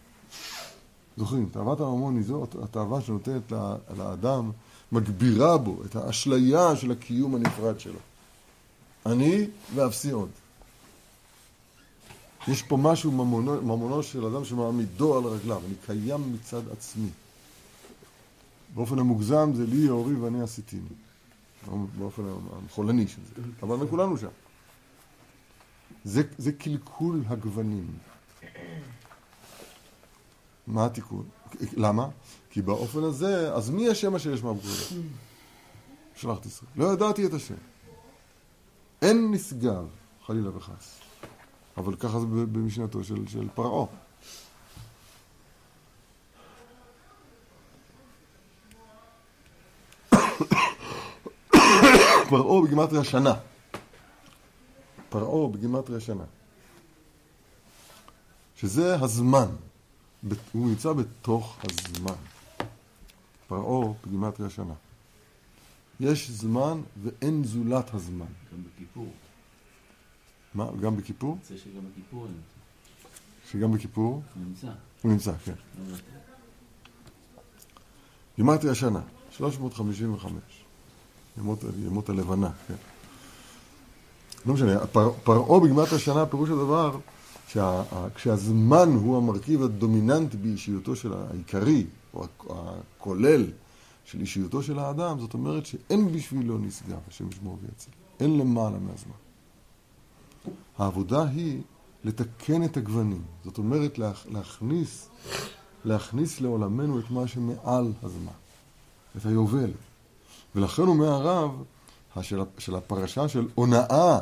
[1.17, 3.53] זוכרים, תאוות הממון היא זאת התאווה שנותנת
[3.97, 4.51] לאדם,
[4.93, 7.99] מגבירה בו את האשליה של הקיום הנפרד שלו.
[9.07, 10.29] אני ואפסי עוד.
[12.49, 17.09] יש פה משהו ממונו, ממונו של אדם שמעמידו על רגליו, אני קיים מצד עצמי.
[18.75, 20.89] באופן המוגזם זה לי אורי ואני עשיתיני.
[21.99, 22.23] באופן
[22.67, 23.43] החולני של זה.
[23.63, 24.29] אבל אנחנו כולנו שם.
[26.05, 27.87] זה, זה קלקול הגוונים.
[30.67, 31.25] מה התיקון?
[31.77, 32.09] למה?
[32.51, 34.93] כי באופן הזה, אז מי השם אשר יש מהגבולות?
[36.15, 36.71] שלחת ישראל.
[36.77, 37.55] לא ידעתי את השם.
[39.03, 39.87] אין נשגב,
[40.27, 41.01] חלילה וחס.
[41.77, 43.87] אבל ככה זה במשנתו של, של פרעה.
[52.33, 53.35] פרעה בגימטריה שנה.
[55.09, 56.25] פרעה בגימטריה שנה.
[58.57, 59.47] שזה הזמן.
[60.53, 62.15] הוא נמצא בתוך הזמן.
[63.49, 64.75] פרעה בגימטריה שנה.
[66.01, 68.27] יש זמן ואין זולת הזמן.
[68.53, 69.13] גם בכיפור.
[70.55, 71.39] מה, גם בכיפור?
[71.49, 72.31] שגם בכיפור הוא
[73.51, 74.73] שגם בכיפור נמצא.
[75.03, 75.53] הוא נמצא, כן.
[75.79, 76.03] לא יודעת.
[78.37, 80.52] גימטריה שנה, 355.
[81.39, 82.75] ימות, ימות הלבנה, כן.
[84.47, 86.99] לא משנה, פר- פרעה בגמרת השנה, פירוש הדבר,
[87.49, 92.53] שה- ה- כשהזמן הוא המרכיב הדומיננטי באישיותו של העיקרי, או הכ-
[92.99, 93.45] הכולל
[94.05, 97.93] של אישיותו של האדם, זאת אומרת שאין בשבילו נשגב, השם ישמור ויציל.
[98.21, 99.13] אין למעלה מהזמן.
[100.79, 101.61] העבודה היא
[102.05, 103.23] לתקן את הגוונים.
[103.45, 105.09] זאת אומרת, להכ- להכניס,
[105.85, 108.33] להכניס לעולמנו את מה שמעל הזמן.
[109.17, 109.71] את היובל.
[110.55, 111.63] ולכן אומר הרב,
[112.23, 114.19] של, של הפרשה של הונאה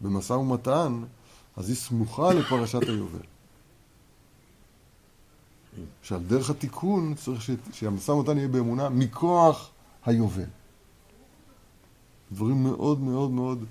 [0.00, 1.02] במשא ומתן,
[1.56, 3.18] אז היא סמוכה לפרשת היובל.
[6.02, 9.70] שעל דרך התיקון צריך ש, שהמשא ומתן יהיה באמונה מכוח
[10.04, 10.44] היובל.
[12.32, 13.64] דברים מאוד מאוד מאוד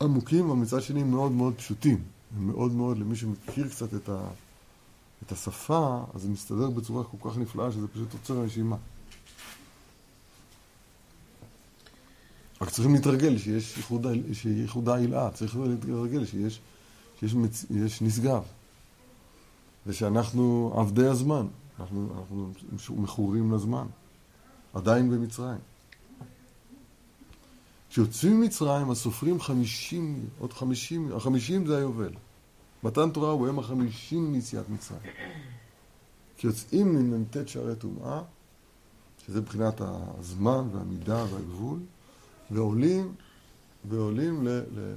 [0.00, 2.02] עמוקים, אבל מצד שני מאוד מאוד פשוטים.
[2.38, 4.24] מאוד מאוד, למי שמכיר קצת את, ה,
[5.26, 8.76] את השפה, אז זה מסתדר בצורה כל כך נפלאה שזה פשוט עוצר הנשימה.
[12.62, 13.78] רק צריכים להתרגל שיש
[14.46, 16.60] ייחודה הילאה, צריך להתרגל שיש,
[17.20, 17.64] שיש מצ...
[17.70, 18.42] יש נשגב,
[19.86, 21.46] ושאנחנו עבדי הזמן,
[21.80, 23.86] אנחנו, אנחנו מכורים לזמן,
[24.74, 25.58] עדיין במצרים.
[27.90, 32.12] כשיוצאים ממצרים, אז סופרים חמישים, עוד חמישים, החמישים זה היובל.
[32.82, 35.12] מתן תורה הוא היום החמישים מיציאת מצרים.
[36.36, 38.22] כי יוצאים ממ"ט שערי טומאה,
[39.26, 41.78] שזה מבחינת הזמן והמידה והגבול,
[42.52, 43.14] ועולים,
[43.88, 44.46] ועולים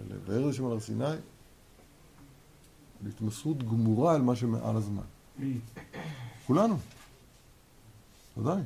[0.09, 1.05] לבאר לשם על הר סיני,
[3.03, 5.03] להתמסרות גמורה אל מה שמעל הזמן.
[6.47, 6.77] כולנו.
[8.37, 8.61] ודאי.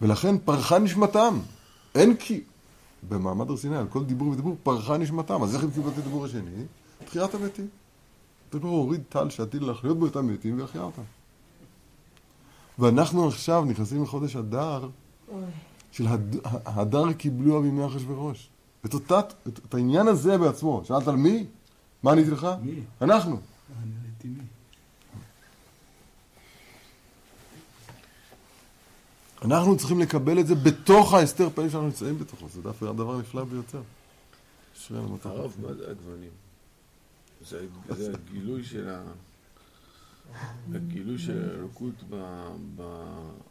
[0.00, 1.38] ולכן פרחה נשמתם.
[1.94, 2.42] אין כי...
[3.08, 5.42] במעמד הר סיני, על כל דיבור ודיבור, פרחה נשמתם.
[5.42, 6.64] אז איך הם קיבלו את הדיבור השני?
[7.04, 7.68] תחיית המתים.
[8.48, 11.02] הקדוש ברוך הוא הוריד טל שעתיד להחיות בו את המתים והחיה אותם.
[12.78, 14.88] ואנחנו עכשיו נכנסים לחודש אדר,
[15.92, 16.36] של הד...
[16.44, 18.48] הדר קיבלוה בימי אחשוורוש.
[18.86, 20.82] את, אותה, את, את העניין הזה בעצמו.
[20.84, 21.46] שאלת על מי?
[22.02, 22.46] מה עניתי לך?
[22.62, 22.80] מי?
[23.02, 23.40] אנחנו.
[23.82, 23.92] אני?
[29.44, 32.48] אנחנו צריכים לקבל את זה בתוך ההסתר פנים שאנחנו נמצאים בתוכו.
[32.48, 33.82] זה דווקא הדבר הנפלא ביותר.
[35.24, 36.30] הרב, מה זה הגוונים?
[37.88, 39.02] זה הגילוי של ה...
[40.74, 41.94] הגילוי של האלוקות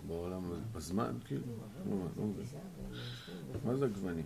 [0.08, 0.42] בעולם,
[0.76, 1.42] בזמן, כאילו?
[1.90, 2.46] לא לא מבין.
[3.66, 4.26] מה זה הגוונים?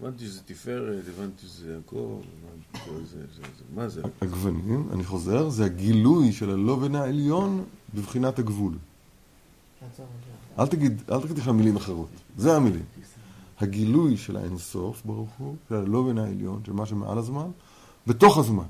[0.00, 2.20] הבנתי שזה תפארת, הבנתי שזה יעקב,
[2.74, 3.18] הבנתי שזה...
[3.20, 4.02] זה- זה- מה זה?
[4.22, 8.74] הגוונים, אני חוזר, זה הגילוי של הלובן העליון בבחינת הגבול.
[10.58, 12.84] אל תגיד, אל תגיד לך מילים אחרות, זה המילים.
[13.60, 17.50] הגילוי של האינסוף, ברוך הוא, של הלובן העליון, של מה שמעל הזמן,
[18.06, 18.64] בתוך הזמן.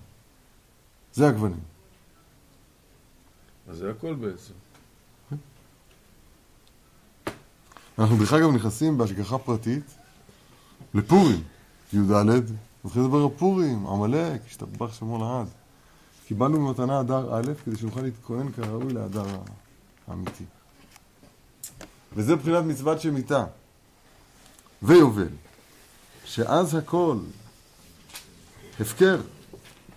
[1.14, 1.60] זה הגוונים.
[3.68, 4.52] אז זה הכל בעצם.
[7.98, 9.84] אנחנו בכלל גם נכנסים בהשגחה פרטית
[10.94, 11.42] לפורים,
[11.92, 12.42] י"ד,
[12.84, 15.48] נתחיל לדבר על פורים, עמלק, השתבח שמו לעד.
[16.26, 19.24] קיבלנו במתנה אדר א', כדי שנוכל להתכונן כראוי לאדר
[20.08, 20.44] האמיתי.
[22.12, 23.44] וזה מבחינת מצוות שמיטה
[24.82, 25.28] ויובל,
[26.24, 27.18] שאז הכל
[28.80, 29.20] הפקר,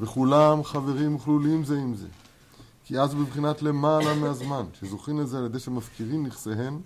[0.02, 2.08] וכולם חברים וכלולים זה עם זה.
[2.86, 6.82] כי אז בבחינת למעלה מהזמן, שזוכין לזה על ידי שמפקירים נכסיהם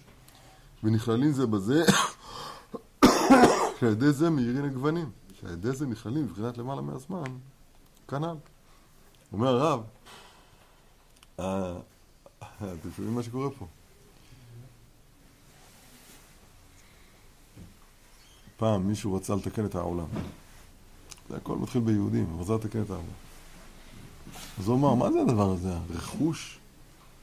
[0.83, 1.83] ונכללים זה בזה,
[3.79, 7.23] שעל ידי זה מאירים הגוונים, שעל ידי זה נכללים בבחינת למעלה מהזמן,
[8.07, 8.35] כנ"ל.
[9.33, 9.83] אומר הרב,
[11.39, 11.73] אה,
[12.57, 13.65] אתם שומעים מה שקורה פה?
[18.57, 20.05] פעם מישהו רצה לתקן את העולם.
[21.29, 23.05] זה הכל מתחיל ביהודים, הוא רצה לתקן את העולם.
[24.59, 25.73] אז הוא אמר, מה זה הדבר הזה?
[25.89, 26.57] רכוש,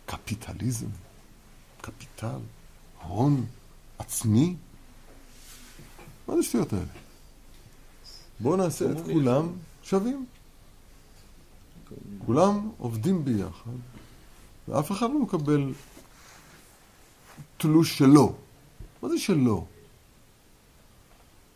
[0.07, 0.87] קפיטליזם,
[1.81, 2.39] קפיטל,
[3.03, 3.47] הון
[3.99, 4.57] עצמי?
[6.29, 6.85] מה זה השטויות האלה?
[8.41, 10.27] בואו נעשה את כולם שווים.
[12.27, 13.71] כולם עובדים ביחד,
[14.69, 15.73] ואף אחד לא מקבל
[17.57, 18.35] תלוש שלו.
[19.03, 19.67] מה זה שלו?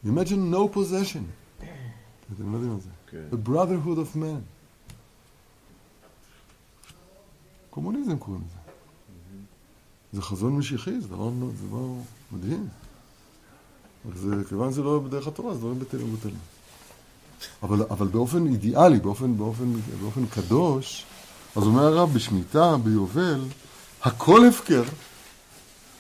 [0.04, 1.45] Imagine no possession.
[2.34, 2.88] אתם לא יודעים מה זה.
[3.10, 3.22] כן.
[3.32, 4.40] The brotherhood of man.
[7.70, 8.56] קומוניזם קוראים לזה.
[10.12, 11.86] זה חזון משיחי, זה דבר, זה דבר
[12.32, 12.68] מדהים.
[14.08, 16.38] רק זה, כיוון שזה לא בדרך התורה, זה דברים בטלים ובטלים.
[17.62, 21.04] אבל, אבל באופן אידיאלי, באופן, באופן, באופן קדוש,
[21.56, 23.44] אז אומר הרב, בשמיטה, ביובל,
[24.02, 24.82] הכל הפקר,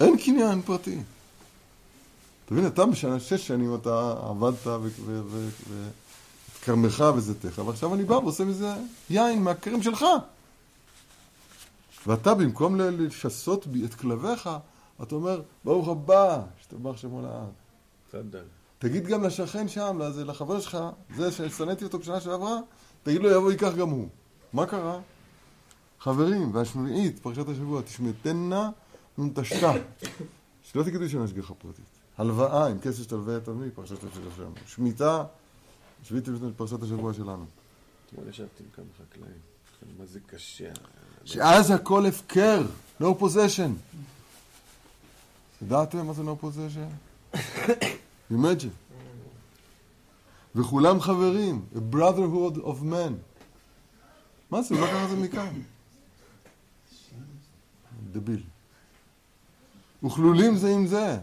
[0.00, 0.98] אין קניין פרטי.
[2.44, 5.88] אתה מבין, אתה בשנה שש שנים אתה עבדת ו- ו- ו- ו-
[6.66, 8.74] כרמך וזיתך, ועכשיו אני בא ועושה מזה
[9.10, 10.04] יין מהכרם שלך.
[12.06, 14.50] ואתה במקום לשסות בי את כלביך,
[15.02, 17.50] אתה אומר, ברוך הבא, השתבח שמו לעד.
[18.08, 18.44] תפדל.
[18.78, 20.78] תגיד גם לשכן שם, לחבר שלך,
[21.16, 22.58] זה ששנאתי אותו בשנה שעברה,
[23.02, 24.08] תגיד לו יבוא ייקח גם הוא.
[24.52, 25.00] מה קרה?
[26.00, 28.70] חברים, והשמינית, פרשת השבוע, תשמטנה
[29.18, 29.72] נ"תשתא.
[30.62, 31.84] שלא תגידו שאני השגחה פרטית.
[32.18, 34.54] הלוואה עם כסף שתלווה את עמי, פרשת השבוע שלנו.
[34.66, 35.24] שמיטה,
[36.02, 36.24] שביעית
[36.56, 37.44] פרשת השבוע שלנו.
[38.08, 39.38] אתמול ישבתי עם כמה חקלאים.
[39.98, 40.70] מה זה קשה?
[41.24, 42.62] שאז הכל הפקר,
[43.00, 43.70] no possession.
[45.62, 47.36] ידעתם מה זה no possession?
[48.32, 48.96] imagine.
[50.54, 53.12] וכולם חברים, a brotherhood of men.
[54.50, 54.74] מה זה?
[54.74, 55.62] הוא לא את זה מכאן.
[58.12, 58.42] דביל.
[60.04, 61.18] וכלולים זה עם זה.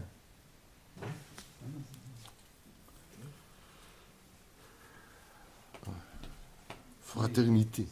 [7.14, 7.84] פרטרניטי.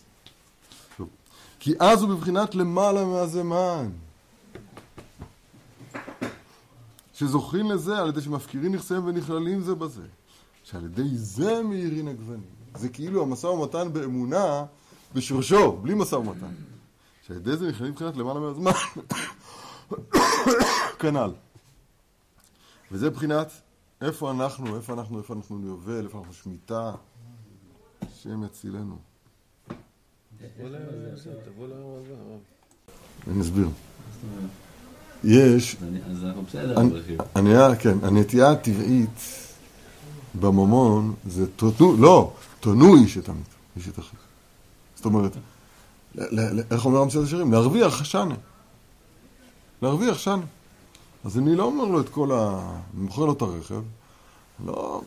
[1.59, 3.91] כי אז הוא בבחינת למעלה מהזמן.
[7.15, 10.03] שזוכים לזה על ידי שמפקירים נכסיהם ונכללים זה בזה.
[10.65, 12.51] שעל ידי זה מאירין הגוונים.
[12.77, 14.65] זה כאילו המשא ומתן באמונה
[15.15, 16.55] בשורשו, בלי משא ומתן.
[17.27, 18.73] שעל ידי זה נכללים מבחינת למעלה מהזמן.
[21.01, 21.31] כנ"ל.
[22.93, 23.53] וזה מבחינת
[24.01, 26.93] איפה אנחנו, איפה אנחנו, איפה אנחנו יובל, איפה אנחנו שמיטה.
[28.03, 29.12] השם יצילנו.
[31.45, 31.67] תבוא.
[33.31, 33.69] אני אסביר.
[35.25, 35.77] יש,
[36.11, 36.79] אז אנחנו בסדר.
[37.35, 39.21] הנטייה, כן, הנטייה הטבעית
[40.41, 44.19] בממון זה תונו, לא, תונו איש את עמית, איש את אחיו.
[44.95, 45.33] זאת אומרת,
[46.71, 47.53] איך אומר המציאת השירים?
[47.53, 48.35] להרוויח שנה.
[49.83, 50.43] להרוויח שנה.
[51.25, 52.71] אז אני לא אומר לו את כל ה...
[52.95, 53.83] אני מוכר לו את הרכב,
[54.67, 55.03] לא...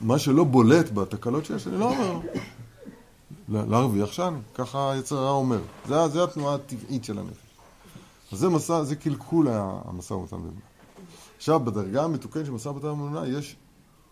[0.00, 2.22] מה שלא בולט בתקלות שיש, אני לא אומר לו.
[3.52, 5.60] לה- להרוויח שנה, ככה היצר הרע אומר.
[5.88, 7.36] זה, זה התנועה הטבעית של הנפש.
[8.32, 10.60] אז זה מסע, זה קלקול המשא ומתן באמונה.
[11.36, 13.56] עכשיו, בדרגה המתוקנת של משא ומתן באמונה יש,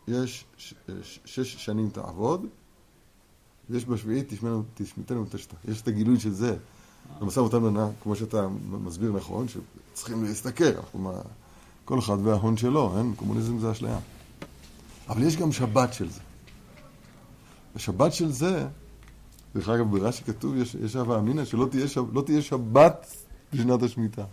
[0.08, 2.46] יש ש, ש, שש שנים תעבוד,
[3.70, 4.32] ויש בשביעית
[4.74, 5.56] תשמיטנו ותשתה.
[5.68, 6.56] יש את הגילוי של זה
[7.20, 11.12] במשא ומתן באמונה, כמו שאתה מסביר נכון, שצריכים להסתכל, אנחנו.
[11.84, 13.14] כל אחד וההון שלו, אין?
[13.16, 13.98] קומוניזם זה אשליה.
[15.08, 16.20] אבל יש גם שבת של זה.
[17.76, 18.68] השבת של זה,
[19.54, 23.06] דרך אגב, ברש"י כתוב, יש, יש הווה אמינא, שלא תהיה, שב, לא תהיה שבת
[23.52, 24.24] בשנת השמיטה.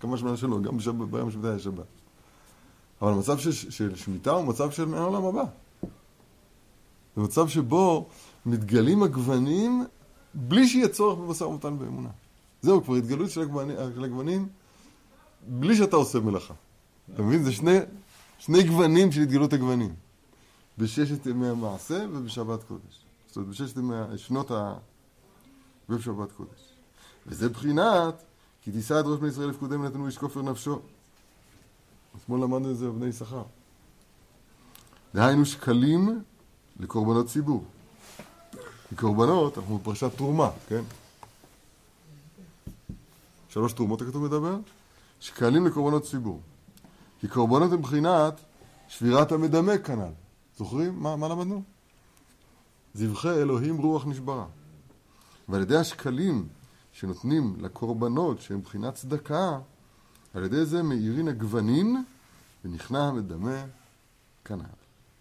[0.00, 1.84] כמה שמונה שלו, גם בשבת, ביום השמיטה יש שבת.
[3.02, 5.44] אבל המצב של, של שמיטה הוא מצב של מעין העולם הבא.
[7.16, 8.08] זה מצב שבו
[8.46, 9.84] מתגלים הגוונים
[10.34, 12.08] בלי שיהיה צורך במשא ומתן באמונה.
[12.62, 14.48] זהו, כבר התגלות של הגוונים, של הגוונים
[15.48, 16.54] בלי שאתה עושה מלאכה.
[17.14, 17.42] אתה מבין?
[17.44, 17.78] זה שני,
[18.38, 19.94] שני גוונים של התגלות הגוונים.
[20.78, 23.03] בששת ימי המעשה ובשבת קודש.
[23.34, 23.76] זאת אומרת, בששת
[24.26, 24.74] שנות ה...
[25.88, 26.74] ובשבת קודש.
[27.26, 28.22] וזה בחינת,
[28.62, 30.80] כי תישא את ראש בני ישראל לפקודם נתנו איש כופר נפשו.
[32.16, 33.42] אתמול למדנו את זה בבני יששכר.
[35.14, 36.22] דהיינו שקלים
[36.80, 37.64] לקורבנות ציבור.
[38.88, 40.82] כי קורבנות, אנחנו בפרשת תרומה, כן?
[43.48, 44.56] שלוש תרומות הכתוב מדבר,
[45.20, 46.40] שקלים לקורבנות ציבור.
[47.20, 48.40] כי קורבנות הם בחינת
[48.88, 50.12] שבירת המדמה כנ"ל.
[50.56, 51.02] זוכרים?
[51.02, 51.73] מה, מה למדנו?
[52.94, 54.46] זבחי אלוהים רוח נשברה.
[55.48, 56.48] ועל ידי השקלים
[56.92, 59.58] שנותנים לקורבנות שהם בחינת צדקה,
[60.34, 62.04] על ידי זה מאירין הגוונים
[62.64, 63.64] ונכנע המדמה
[64.44, 64.64] כנ"ל.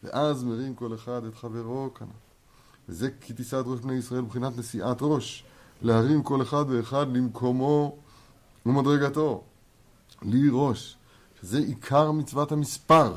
[0.03, 2.07] ואז מרים כל אחד את חברו כנ"ל.
[2.89, 5.43] וזה כי תישא את ראש בני ישראל מבחינת נשיאת ראש,
[5.81, 7.97] להרים כל אחד ואחד למקומו
[8.65, 9.43] ומדרגתו.
[10.21, 10.97] לי ראש,
[11.41, 13.15] שזה עיקר מצוות המספר.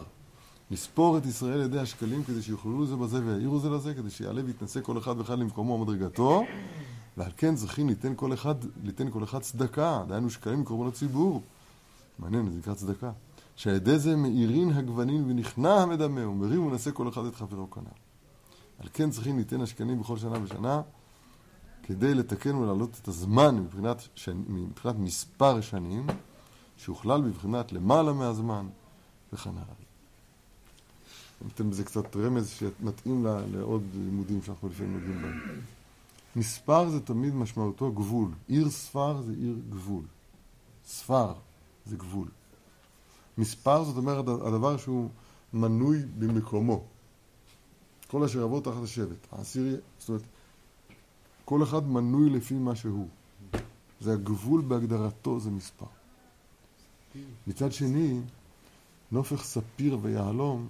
[0.71, 4.81] לספור את ישראל לידי השקלים כדי שיוכלו זה בזה ויעירו זה לזה, כדי שיעלה ויתנשא
[4.81, 6.45] כל אחד ואחד למקומו ומדרגתו.
[7.17, 8.55] ועל כן זכין ליתן כל אחד,
[8.85, 11.43] ליתן כל אחד צדקה, דהיינו שקלים מקורבנות ציבור.
[12.19, 13.12] מעניין, זה נקרא צדקה.
[13.57, 17.91] שעל ידי זה מאירין הגוונים ונכנע המדמה, ומרים ונשא כל אחד את חברו כנ"ל.
[18.79, 20.83] על כן צריכים ליתן השקנים בכל שנה ושנה,
[21.83, 24.43] כדי לתקן ולהעלות את הזמן מבחינת, שנ...
[24.49, 26.07] מבחינת מספר שנים,
[26.77, 28.67] שהוכלל בבחינת למעלה מהזמן,
[29.33, 29.86] וכן הלאה.
[31.45, 35.61] נותן בזה קצת רמז שמתאים לה- לעוד לימודים שאנחנו לפעמים נוגעים בהם.
[36.37, 38.30] מספר זה תמיד משמעותו גבול.
[38.49, 40.05] עיר ספר זה עיר גבול.
[40.87, 41.32] ספר
[41.87, 42.28] זה גבול.
[43.39, 45.09] מספר זאת אומרת הדבר שהוא
[45.53, 46.84] מנוי במקומו.
[48.11, 49.26] כל אשר יבוא תחת השבט.
[49.32, 50.22] העשירי, זאת אומרת,
[51.45, 53.09] כל אחד מנוי לפי מה שהוא.
[54.01, 55.87] זה הגבול בהגדרתו, זה מספר.
[57.47, 58.20] מצד שני,
[59.12, 60.68] נופך ספיר ויהלום,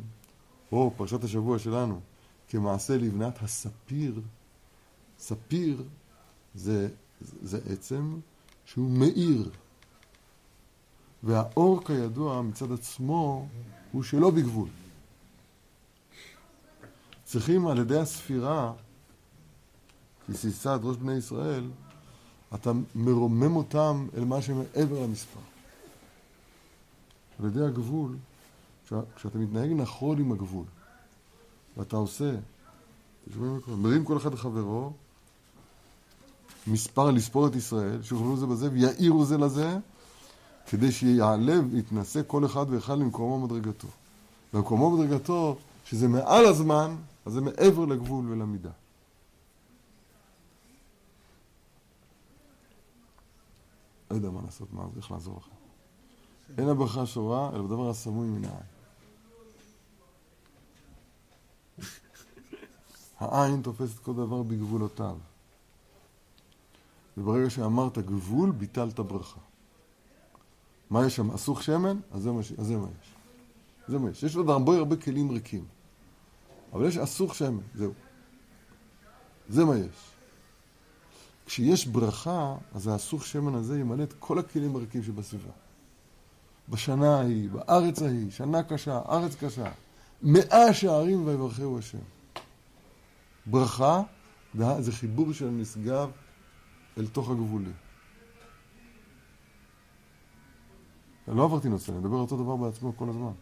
[0.72, 2.00] או פרשת השבוע שלנו,
[2.48, 4.20] כמעשה לבנת הספיר,
[5.18, 5.82] ספיר
[6.54, 6.88] זה,
[7.20, 8.18] זה עצם
[8.64, 9.50] שהוא מאיר.
[11.22, 13.48] והאור כידוע מצד עצמו
[13.92, 14.68] הוא שלא בגבול.
[17.24, 18.72] צריכים על ידי הספירה,
[20.26, 21.70] כי סיסה את ראש בני ישראל,
[22.54, 25.40] אתה מרומם אותם אל מה שמעבר למספר.
[27.38, 28.16] על ידי הגבול,
[29.16, 30.64] כשאתה מתנהג נכון עם הגבול,
[31.76, 32.30] ואתה עושה?
[33.68, 34.92] מרים כל אחד לחברו,
[36.66, 39.78] מספר לספור את ישראל, שיוכלו זה בזה ויעירו זה לזה,
[40.66, 43.88] כדי שיעלה ויתנשא כל אחד ואחד למקומו ומדרגתו.
[44.54, 48.70] ומקומו ומדרגתו, שזה מעל הזמן, אז זה מעבר לגבול ולמידה.
[54.10, 55.56] לא יודע מה לעשות, מה, איך לעזור לכם.
[56.58, 58.75] אין הברכה שורה, אלא בדבר הסמוי מן העין.
[63.30, 65.16] העין תופסת כל דבר בגבולותיו.
[67.16, 69.40] וברגע שאמרת גבול, ביטלת ברכה.
[70.90, 71.30] מה יש שם?
[71.30, 71.98] אסוך שמן?
[72.12, 72.52] אז זה מה, ש...
[72.52, 73.14] אז זה מה יש.
[73.88, 74.22] זה מה יש.
[74.22, 75.64] יש עוד הרבה הרבה כלים ריקים.
[76.72, 77.92] אבל יש אסוך שמן, זהו.
[79.48, 80.10] זה מה יש.
[81.46, 85.50] כשיש ברכה, אז האסוך שמן הזה ימלא את כל הכלים הריקים שבסביבה.
[86.68, 89.70] בשנה ההיא, בארץ ההיא, שנה קשה, ארץ קשה,
[90.22, 91.98] מאה שערים ויברכהו השם.
[93.46, 94.02] ברכה
[94.54, 96.10] זה חיבור של הנשגב
[96.98, 97.72] אל תוך הגבולים.
[101.28, 103.32] לא עברתי נושא, אני מדבר אותו דבר בעצמו כל הזמן.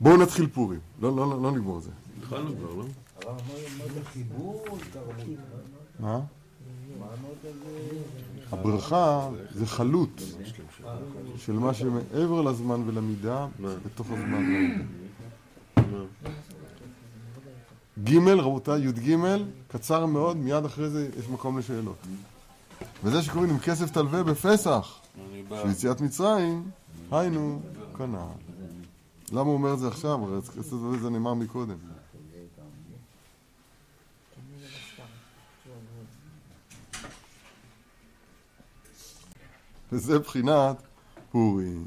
[0.00, 0.80] בואו נתחיל פורים.
[1.00, 1.90] לא, לא, לא, לא נגמור את זה.
[2.18, 2.84] התחלנו כבר, לא?
[6.00, 6.20] מה?
[7.00, 7.16] מה?
[8.52, 10.22] הברכה זה חלוט
[11.36, 14.84] של מה שמעבר לזמן ולמידה בתוך הזמן והמידה.
[18.04, 19.16] ג' רבותיי, י"ג,
[19.68, 21.96] קצר מאוד, מיד אחרי זה יש מקום לשאלות.
[23.04, 25.00] וזה שקוראים עם כסף תלווה בפסח.
[25.48, 26.70] של יציאת מצרים,
[27.10, 27.60] היינו
[27.98, 28.22] כנען.
[29.32, 30.24] למה הוא אומר את זה עכשיו?
[30.24, 31.76] הרי כסף תלווה זה נאמר מקודם.
[39.92, 40.82] וזה בחינת
[41.30, 41.86] פורים.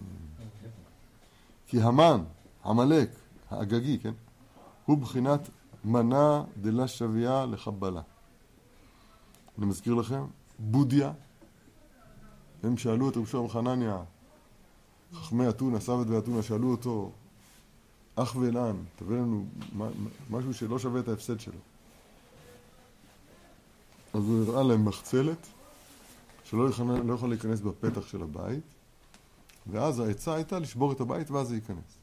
[1.68, 2.24] כי המן,
[2.66, 3.10] עמלק,
[3.49, 4.14] האגגי, כן?
[4.86, 5.49] הוא בחינת
[5.86, 8.02] מנה דלה שוויה לחבלה.
[9.58, 10.24] אני מזכיר לכם,
[10.60, 11.12] בודיה,
[12.64, 14.04] הם שאלו את רב שלום חנניה,
[15.14, 17.12] חכמי אתונה, סבת ואתונה, שאלו אותו,
[18.16, 19.45] אח ואילן, תביא לנו
[20.30, 21.60] משהו שלא שווה את ההפסד שלו.
[24.14, 25.47] אז הוא הראה להם מחצלת,
[26.52, 28.64] שלא יכול, לא יכול להיכנס בפתח של הבית,
[29.68, 31.97] ואז העצה הייתה לשבור את הבית ואז זה ייכנס.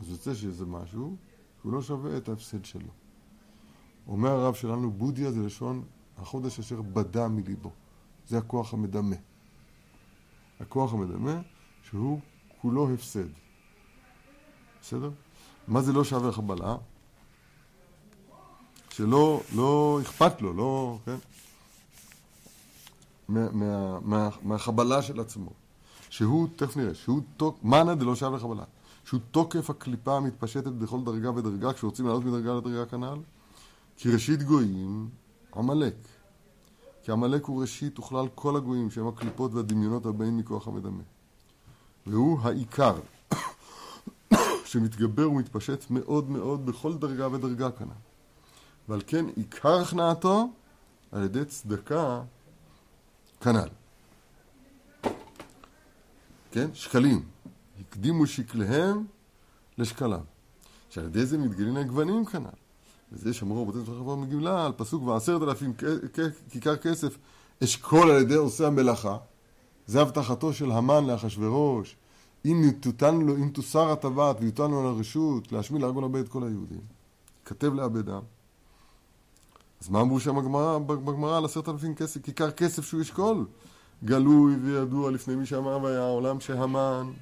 [0.00, 1.16] אז יוצא שזה משהו
[1.60, 2.88] שהוא לא שווה את ההפסד שלו.
[4.08, 5.84] אומר הרב שלנו, בודיה זה לשון
[6.18, 7.70] החודש אשר בדה מליבו.
[8.28, 9.16] זה הכוח המדמה.
[10.60, 11.40] הכוח המדמה
[11.82, 12.20] שהוא
[12.60, 13.28] כולו הפסד.
[14.80, 15.10] בסדר?
[15.68, 16.76] מה זה לא שווה החבלה?
[18.90, 21.16] שלא לא אכפת לו, לא, כן?
[23.30, 25.50] מה, מה, מה, מהחבלה של עצמו.
[26.10, 28.64] שהוא, תכף נראה, שהוא תוק, מנה דלא שווה חבלה.
[29.04, 33.18] שהוא תוקף הקליפה המתפשטת בכל דרגה ודרגה, כשרוצים לעלות מדרגה לדרגה כנ"ל.
[33.96, 35.08] כי ראשית גויים,
[35.56, 35.94] עמלק.
[37.02, 41.02] כי עמלק הוא ראשית וכלל כל הגויים, שהם הקליפות והדמיונות הבאים מכוח המדמה.
[42.06, 42.94] והוא העיקר,
[44.70, 47.88] שמתגבר ומתפשט מאוד מאוד בכל דרגה ודרגה כנ"ל.
[48.88, 50.48] ועל כן עיקר הכנעתו
[51.12, 52.22] על ידי צדקה
[53.40, 53.68] כנ"ל.
[56.50, 56.70] כן?
[56.74, 57.22] שקלים.
[57.80, 59.04] הקדימו שקליהם
[59.78, 60.20] לשקליו.
[60.90, 62.60] שעל ידי זה מתגלים הגוונים כנ"ל.
[63.12, 65.72] וזה שמרו רבותינו של חברה מגמלה על פסוק ועשרת אלפים
[66.50, 67.18] כיכר כסף
[67.64, 69.16] אשכול על ידי עושי המלאכה.
[69.86, 71.96] זה הבטחתו של המן לאחשוורוש.
[72.44, 76.80] אם תותן לו, אם תוסר הטבעת ויותן לו לרשות להשמיד להרגו לאבד את כל היהודים.
[77.44, 78.20] כתב לאבדם.
[79.80, 80.36] אז מה אמרו שם
[80.86, 83.46] בגמרא, על עשרת אלפים כסף, כיכר כסף שהוא ישקול?
[84.04, 87.12] גלוי וידוע לפני מי שאמר והיה העולם שהמן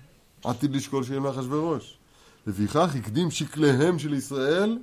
[0.45, 1.99] עתיד לשקול שיהיה מאחשוורוש.
[2.47, 4.79] לפיכך הקדים שקליהם של ישראל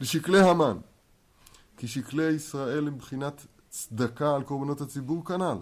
[0.00, 0.78] לשקלי המן.
[1.76, 5.58] כי שקלי ישראל הם בחינת צדקה על קורבנות הציבור כנ"ל.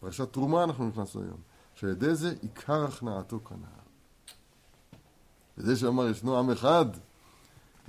[0.00, 1.38] פרשת תרומה אנחנו נכנסנו היום.
[1.74, 3.80] שעל ידי זה עיקר הכנעתו כנ"ל.
[5.58, 6.86] וזה שאמר ישנו עם אחד,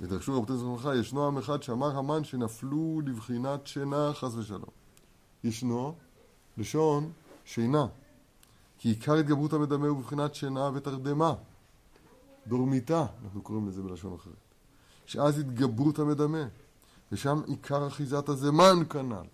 [0.02, 4.70] ודרשו רבותי זכרונך, ישנו עם אחד שאמר המן שנפלו לבחינת שינה חס ושלום.
[5.44, 5.94] ישנו
[6.58, 7.12] לשון
[7.44, 7.86] שינה.
[8.78, 11.34] כי עיקר התגברות המדמה הוא בבחינת שינה ותרדמה.
[12.46, 14.34] דורמיתה, אנחנו קוראים לזה בלשון אחרת.
[15.06, 16.44] שאז התגברות המדמה,
[17.12, 19.26] ושם עיקר אחיזת הזמן כנ"ל.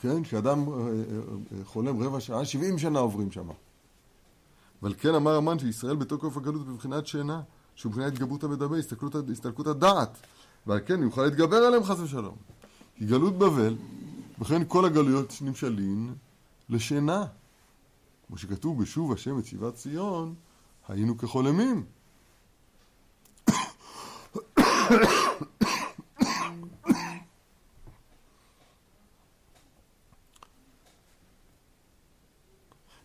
[0.00, 0.88] כן, כשאדם אה, אה,
[1.58, 3.48] אה, חולם רבע שעה, 70 שנה עוברים שם.
[4.82, 7.42] אבל כן אמר המן שישראל בתוקף הגלות בבחינת שינה,
[7.82, 10.18] שהוא מבחינת התגברות המדמה, הסתכלות, הסתלקות הדעת,
[10.66, 12.36] ועל כן יוכל להתגבר עליהם חס ושלום.
[12.96, 13.76] כי גלות בבל,
[14.38, 16.14] וכן כל הגלויות נמשלין
[16.68, 17.24] לשינה.
[18.26, 20.34] כמו שכתוב בשוב השם את שיבת ציון,
[20.88, 21.84] היינו כחולמים.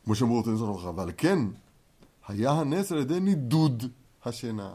[0.04, 1.40] כמו שאמרו נזון הברכה, ועל כן
[2.28, 3.84] היה הנס על ידי נידוד
[4.28, 4.74] השינה.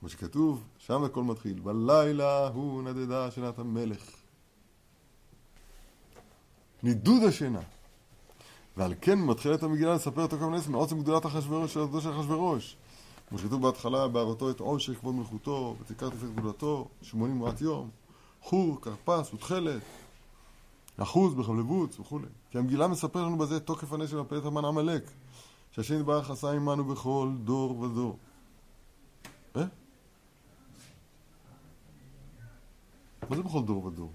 [0.00, 4.10] כמו שכתוב, שם הכל מתחיל, בלילה הוא נדדה שינת המלך.
[6.82, 7.60] נידוד השינה.
[8.76, 12.76] ועל כן מתחילת המגילה לספר את כל נס מעוצם גדולת אחשוורוש של עבדו של אחשוורוש.
[13.28, 17.90] כמו שכתוב בהתחלה, בהראותו את עושר כבוד מלכותו, ותיקר תפארת גדולתו, שמונים מועט יום,
[18.42, 19.82] חור, כרפס ותכלת,
[20.96, 22.26] אחוז בחבלבוץ וכולי.
[22.50, 25.10] כי המגילה מספר לנו בזה את תוקף הנס של מפלת המן עמלק,
[25.70, 28.18] שהשם יתברך עשה עמנו בכל דור ודור.
[29.54, 29.64] מה
[33.36, 34.10] זה בכל דור ודור?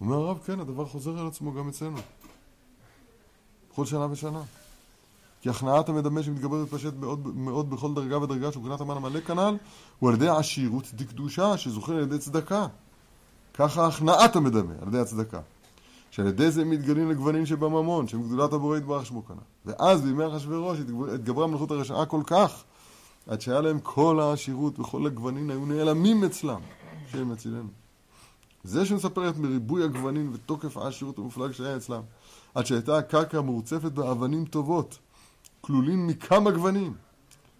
[0.00, 1.96] אומר הרב, כן, הדבר חוזר על עצמו גם אצלנו.
[3.70, 4.42] בכל שנה ושנה.
[5.40, 9.56] כי הכנעת המדמה שמתגבר ומתפשט מאוד, מאוד בכל דרגה ודרגה של מבחינת המן המלא כנ"ל,
[9.98, 12.66] הוא על ידי עשירות דקדושה, שזוכה על ידי צדקה.
[13.54, 15.40] ככה הכנעת המדמה, על ידי הצדקה.
[16.10, 19.36] שעל ידי זה מתגלים לגוונים שבממון, שהם גדולת הבורא יתברך שמו כנ"ל.
[19.66, 20.78] ואז בימי אחשוורוש
[21.14, 22.64] התגברה מלכות הרשעה כל כך,
[23.26, 26.60] עד שהיה להם כל העשירות וכל הגוונים היו נעלמים אצלם,
[27.10, 27.68] שהם מצילנו.
[28.64, 32.02] זה שמספרת מריבוי הגוונים ותוקף העשירות המופלג שהיה אצלם,
[32.54, 34.98] עד שהייתה הקרקע מורצפת באבנים טובות,
[35.60, 36.94] כלולים מכמה גוונים.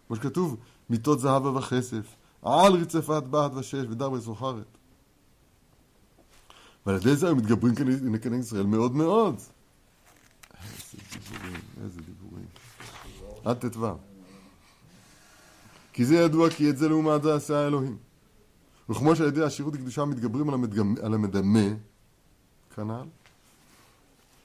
[0.07, 0.57] כמו שכתוב,
[0.91, 4.79] מיטות זהב וכסף, על רצפת בהת ושש ודרבי סוחרת.
[6.87, 7.75] ועל ידי זה היו מתגברים
[8.23, 9.35] כנגד ישראל מאוד מאוד.
[9.35, 12.47] איזה דיבורים, איזה דיבורים.
[13.45, 14.06] עד ט"ו.
[15.97, 17.97] כי זה ידוע כי את זה לעומת זה עשה האלוהים.
[18.89, 20.95] וכמו שעל ידי השירות הקדושה מתגברים על, המדגמ...
[21.03, 21.69] על המדמה,
[22.75, 23.09] כנ"ל,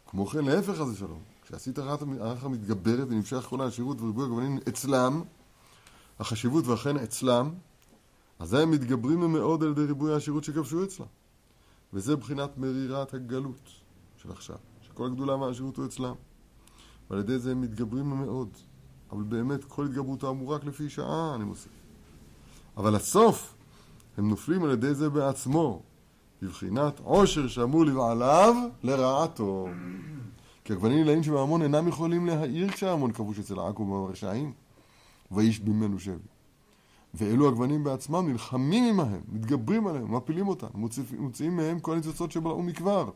[0.07, 5.23] כמו כן להפך הזה שלום, כשעשית הרחה מתגברת ונמשך כל השירות וריבוי הגוונים אצלם,
[6.19, 7.49] החשיבות ואכן אצלם,
[8.39, 11.05] אזי הם מתגברים מאוד על ידי ריבוי השירות שכבשו אצלם.
[11.93, 13.69] וזה בחינת מרירת הגלות
[14.17, 16.13] של עכשיו, שכל הגדולה מהשירות הוא אצלם.
[17.09, 18.49] ועל ידי זה הם מתגברים מאוד.
[19.11, 21.71] אבל באמת כל התגברותם הוא רק לפי שעה, אני מוסיף.
[22.77, 23.53] אבל הסוף,
[24.17, 25.81] הם נופלים על ידי זה בעצמו,
[26.41, 29.67] בבחינת עושר שאמור לבעליו לרעתו.
[30.63, 34.53] כי הגוונים נלאים שבהמון אינם יכולים להעיר כשההמון כבוש אצל עכו ברשעים,
[35.31, 36.15] ואיש בימנו שבי.
[37.13, 40.67] ואלו הגוונים בעצמם נלחמים עמהם, מתגברים עליהם, מפילים אותם,
[41.17, 43.09] מוציאים מהם כל הניצוצות שבלעו מכבר.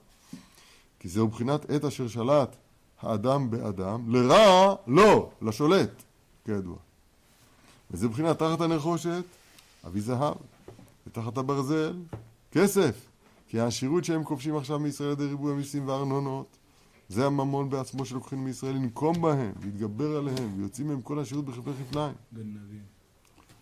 [0.99, 2.55] כי זהו בחינת עת אשר שלט
[3.05, 6.03] האדם באדם, לרע לא, לשולט,
[6.45, 6.75] כידוע.
[7.91, 9.23] וזה בחינת תחת הנחושת,
[9.87, 10.35] אבי זהב,
[11.07, 11.93] ותחת הברזל,
[12.51, 13.07] כסף.
[13.47, 16.57] כי העשירות שהם כובשים עכשיו מישראל על ידי ריבוי המיסים והארנונות,
[17.09, 21.45] זה הממון בעצמו שלוקחים מישראל לנקום בהם, להתגבר עליהם, ויוצאים מהם כל השירות
[21.89, 22.13] כפליים.
[22.33, 22.81] גנבים.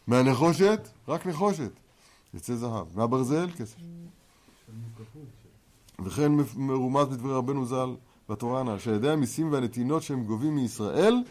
[0.08, 1.72] מהנחושת, רק נחושת,
[2.34, 2.98] יצא זהב.
[2.98, 3.76] מהברזל, כסף.
[6.06, 7.96] וכן מרומז בדברי רבנו ז"ל
[8.30, 11.24] בתורה הנ"ל, שעל ידי המיסים והנתינות שהם גובים מישראל,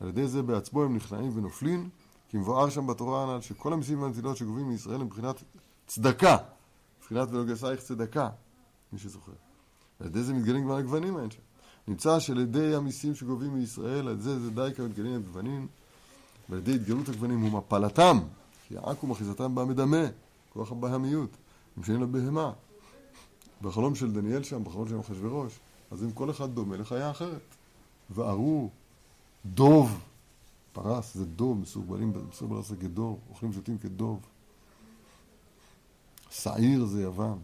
[0.00, 1.88] על ידי זה בעצמו הם נכנעים ונופלים,
[2.28, 5.42] כי מבואר שם בתורה הנ"ל שכל המיסים והנתינות שגובים מישראל הם מבחינת
[5.86, 6.36] צדקה,
[7.00, 8.28] מבחינת ולא גסייך צדקה,
[8.92, 9.32] מי שזוכר.
[10.00, 11.40] על ידי זה מתגלים כבר הגוונים האלה שם.
[11.88, 15.66] נמצא שעל ידי המיסים שגובים מישראל, על זה זה די כמתגלים הגוונים,
[16.48, 18.18] ועל ידי התגלות הגוונים הוא מפלתם,
[18.68, 20.06] כי עכו מחיזתם במדמה,
[20.52, 21.30] כוח הבהמיות,
[21.76, 22.52] משנים לבהמה.
[23.62, 25.58] בחלום של דניאל שם, בחלום של אחשוורוש,
[25.92, 27.54] אז אם כל אחד דומה לחיה אחרת.
[28.10, 28.70] וערו,
[29.44, 30.00] דוב,
[30.72, 34.20] פרס זה דוב, מסורבלים, מסורבל זה כדוב, אוכלים ושותים כדוב.
[36.30, 37.38] שעיר זה יוון.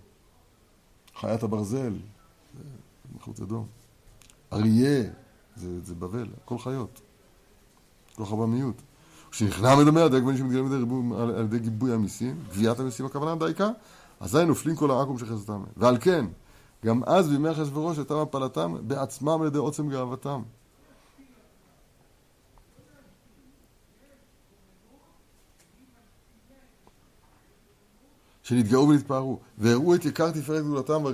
[1.16, 1.92] חיית הברזל,
[2.54, 2.62] זה
[3.16, 3.66] מחוץ אדום.
[4.52, 5.10] אריה,
[5.56, 7.00] זה, זה בבל, הכל חיות.
[8.14, 8.82] כוח הבמיות.
[9.30, 13.70] כשנכנע מדמה על ידי הגוונים שמתגלים על על, ידי גיבוי המיסים, גביית המיסים הכוונה דייקה,
[14.20, 15.26] אזי נופלים כל העכו"ם של.
[15.76, 16.26] ועל כן,
[16.86, 20.42] גם אז בימי אחשוורוש הייתה מפלתם בעצמם על ידי עוצם גאוותם.
[28.48, 31.04] שנתגאו ונתפארו, והראו את יקר תפארת גדולתם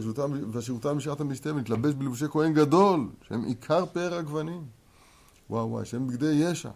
[0.53, 4.65] והשירותם בשעת המשתה, ונתלבש בלבושי כהן גדול, שהם עיקר פאר הגוונים.
[5.51, 6.71] וואו וואי, שהם בגדי ישע,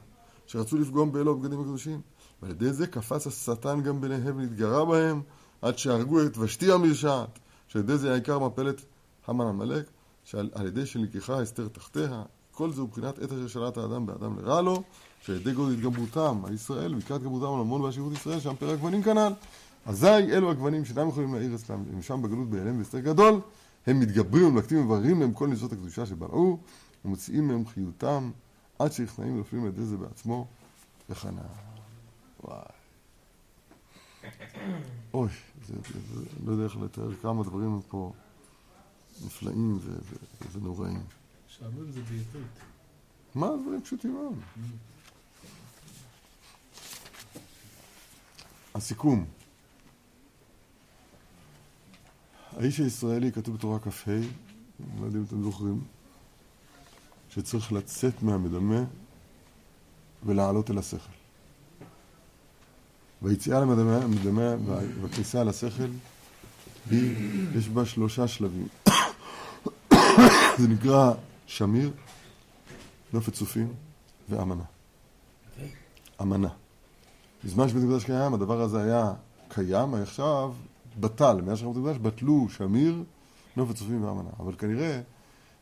[0.46, 2.00] שרצו לפגום באלו הבגדים הקדושים.
[2.42, 5.22] ועל ידי זה קפץ השטן גם ביניהם ונתגרה בהם,
[5.62, 7.38] עד שהרגו את ושתי המרשעת,
[7.68, 8.80] שעל ידי זה העיקר מפלת
[9.26, 9.84] המן עמלק,
[10.24, 14.62] שעל ידי שנלקחה אסתר תחתיה, כל זה הוא מבחינת עת אשר שלט האדם באדם לרע
[14.62, 14.82] לו,
[15.22, 19.02] שעל ידי גודל התגברותם על ישראל, לקראת התגברותם על המון והשירות ישראל, שם פרק גוונים
[19.02, 19.32] כנ"ל.
[19.86, 23.40] אזי אלו הגוונים שאינם יכולים להעיר אצלם, הם שם בגלות בהיעלם והסתר גדול,
[23.86, 26.58] הם מתגברים ומלקטים ומבררים מהם כל ניסות הקדושה שבלעו,
[27.04, 28.30] ומוציאים מהם חיותם,
[28.78, 30.46] עד שנכנעים ונופלים על ידי זה בעצמו,
[31.10, 31.42] וכנ"ל.
[32.44, 32.77] וואי.
[35.14, 35.28] אוי,
[35.66, 38.12] זה, זה, זה, לא יודע איך לתאר כמה דברים פה
[39.26, 41.02] נפלאים ו- ו- ונוראים.
[41.46, 42.58] שעמום זה בעברית.
[43.34, 44.34] מה דברים פשוטים מאוד?
[48.74, 49.24] הסיכום.
[52.56, 54.10] האיש הישראלי, כתוב בתורה כ"ה,
[55.00, 55.84] לא יודע אם אתם זוכרים,
[57.30, 58.84] שצריך לצאת מהמדמה
[60.26, 61.17] ולעלות אל השכל.
[63.22, 64.54] והיציאה למדמה המדמה
[65.02, 65.42] והכניסה
[66.90, 67.16] היא,
[67.56, 68.68] יש בה שלושה שלבים.
[70.58, 71.12] זה נקרא
[71.46, 71.92] שמיר,
[73.12, 73.72] נופת צופים
[74.28, 74.62] ואמנה.
[76.22, 76.48] אמנה.
[77.44, 79.12] בזמן שבית המקדש קיים, הדבר הזה היה
[79.48, 80.52] קיים, עכשיו
[81.00, 81.40] בטל.
[81.40, 83.02] מאז שבית המקדש בטלו שמיר,
[83.56, 84.30] נופת צופים ואמנה.
[84.40, 85.00] אבל כנראה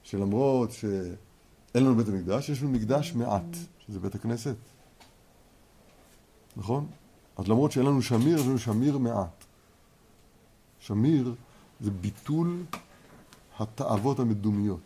[0.03, 4.57] שלמרות שאין לנו בית המקדש, יש לנו מקדש מעט, שזה בית הכנסת.
[6.57, 6.87] נכון?
[7.37, 9.45] אז למרות שאין לנו שמיר, יש לנו שמיר מעט.
[10.79, 11.35] שמיר
[11.81, 12.65] זה ביטול
[13.59, 14.81] התאוות המדומיות.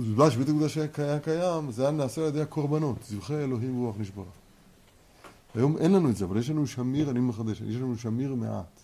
[0.00, 4.24] בזמן שבית המקדש היה קיים, זה היה נעשה על ידי הקורבנות, זבחי אלוהים רוח נשברה.
[5.54, 8.80] היום אין לנו את זה, אבל יש לנו שמיר, אני מחדש, יש לנו שמיר מעט.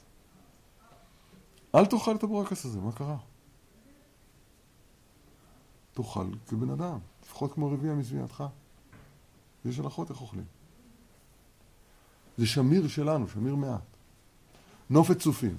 [1.75, 3.17] אל תאכל את הבורקס הזה, מה קרה?
[5.93, 8.45] תאכל כבן אדם, לפחות כמו רביע מזוויעתך.
[9.65, 10.60] יש הלכות איך אוכלים.
[12.41, 13.81] זה שמיר שלנו, שמיר מעט.
[14.91, 15.59] נופת צופים.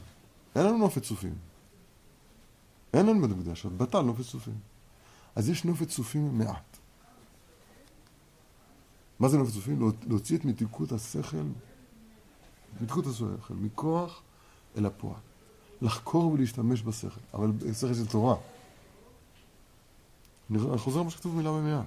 [0.55, 1.35] אין לנו נופת צופים.
[2.93, 4.57] אין לנו בית המקדש, אז בטל נופת צופים.
[5.35, 6.77] אז יש נופת צופים מעט.
[9.19, 9.91] מה זה נופת צופים?
[10.07, 11.43] להוציא את מתיקות השכל,
[12.81, 14.21] מתיקות השכל, מכוח
[14.77, 15.19] אל הפועל.
[15.81, 18.35] לחקור ולהשתמש בשכל, אבל שכל של תורה.
[20.51, 21.83] אני חוזר מה שכתוב מילה במילה.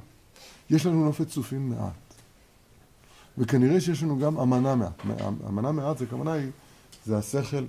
[0.71, 2.04] יש לנו נופת צופים מעט.
[3.39, 5.03] וכנראה שיש לנו גם אמנה מעט.
[5.49, 6.51] אמנה מעט זה כוונה היא,
[7.07, 7.65] זה השכל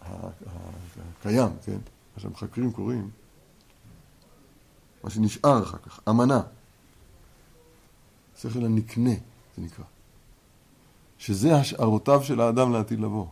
[0.00, 1.78] הקיים, כן?
[2.16, 3.10] מה שהמחקרים קוראים,
[5.04, 6.42] מה שנשאר אחר כך, אמנה.
[8.38, 9.14] שכל הנקנה,
[9.56, 9.84] זה נקרא.
[11.18, 13.26] שזה השערותיו של האדם לעתיד לבוא.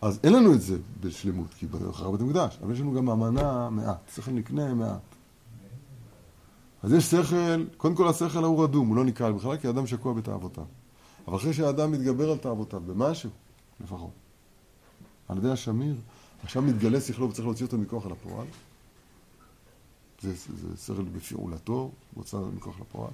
[0.00, 3.70] אז אין לנו את זה בשלמות, כי אחר בית המקדש, אבל יש לנו גם אמנה
[3.70, 5.17] מעט, שכל נקנה מעט.
[6.82, 10.12] אז יש שכל, קודם כל השכל ההוא רדום, הוא לא נקרא בכלל, כי האדם שקוע
[10.12, 10.64] בתאוותיו.
[11.28, 13.30] אבל אחרי שהאדם מתגבר על תאוותיו, במשהו,
[13.80, 14.10] לפחות,
[15.28, 15.96] על ידי השמיר,
[16.42, 18.46] עכשיו מתגלה שכלו וצריך להוציא אותו מכוח אל הפועל.
[20.20, 23.10] זה, זה, שכל בפעולתו, מוצא מכוח לפועל.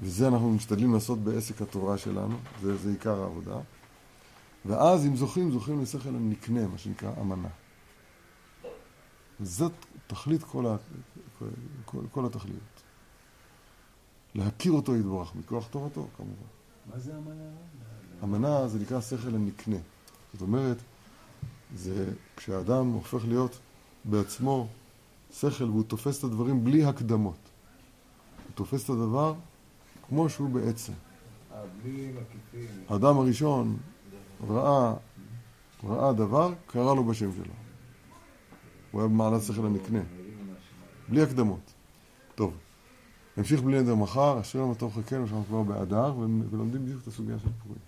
[0.00, 3.58] וזה אנחנו משתדלים לעשות בעסק התורה שלנו, זה, זה עיקר העבודה.
[4.66, 7.48] ואז אם זוכים, זוכים לשכל הנקנה, מה שנקרא אמנה.
[9.40, 9.72] וזאת
[10.06, 10.76] תכלית כל, ה,
[11.84, 12.60] כל, כל התכליות.
[14.34, 16.32] להכיר אותו יתברך, מכוח תורתו כמובן.
[16.90, 17.50] מה זה אמנה?
[18.24, 19.76] אמנה זה נקרא שכל הנקנה.
[20.32, 20.76] זאת אומרת,
[21.74, 23.58] זה כשאדם הופך להיות
[24.04, 24.68] בעצמו
[25.32, 27.38] שכל והוא תופס את הדברים בלי הקדמות.
[28.46, 29.34] הוא תופס את הדבר
[30.08, 30.92] כמו שהוא בעצם.
[32.88, 33.76] האדם הראשון
[34.48, 34.94] ראה,
[35.84, 37.65] ראה דבר, קרא לו בשם שלו.
[38.96, 40.00] הוא היה במעלת שכל הנקנה.
[41.08, 41.72] בלי הקדמות.
[42.34, 42.54] טוב,
[43.36, 46.14] נמשיך בלי נדר מחר, אשר יום הטוב חכנו, שאנחנו כבר באדר,
[46.50, 47.78] ולומדים בדיוק את הסוגיה של פורים.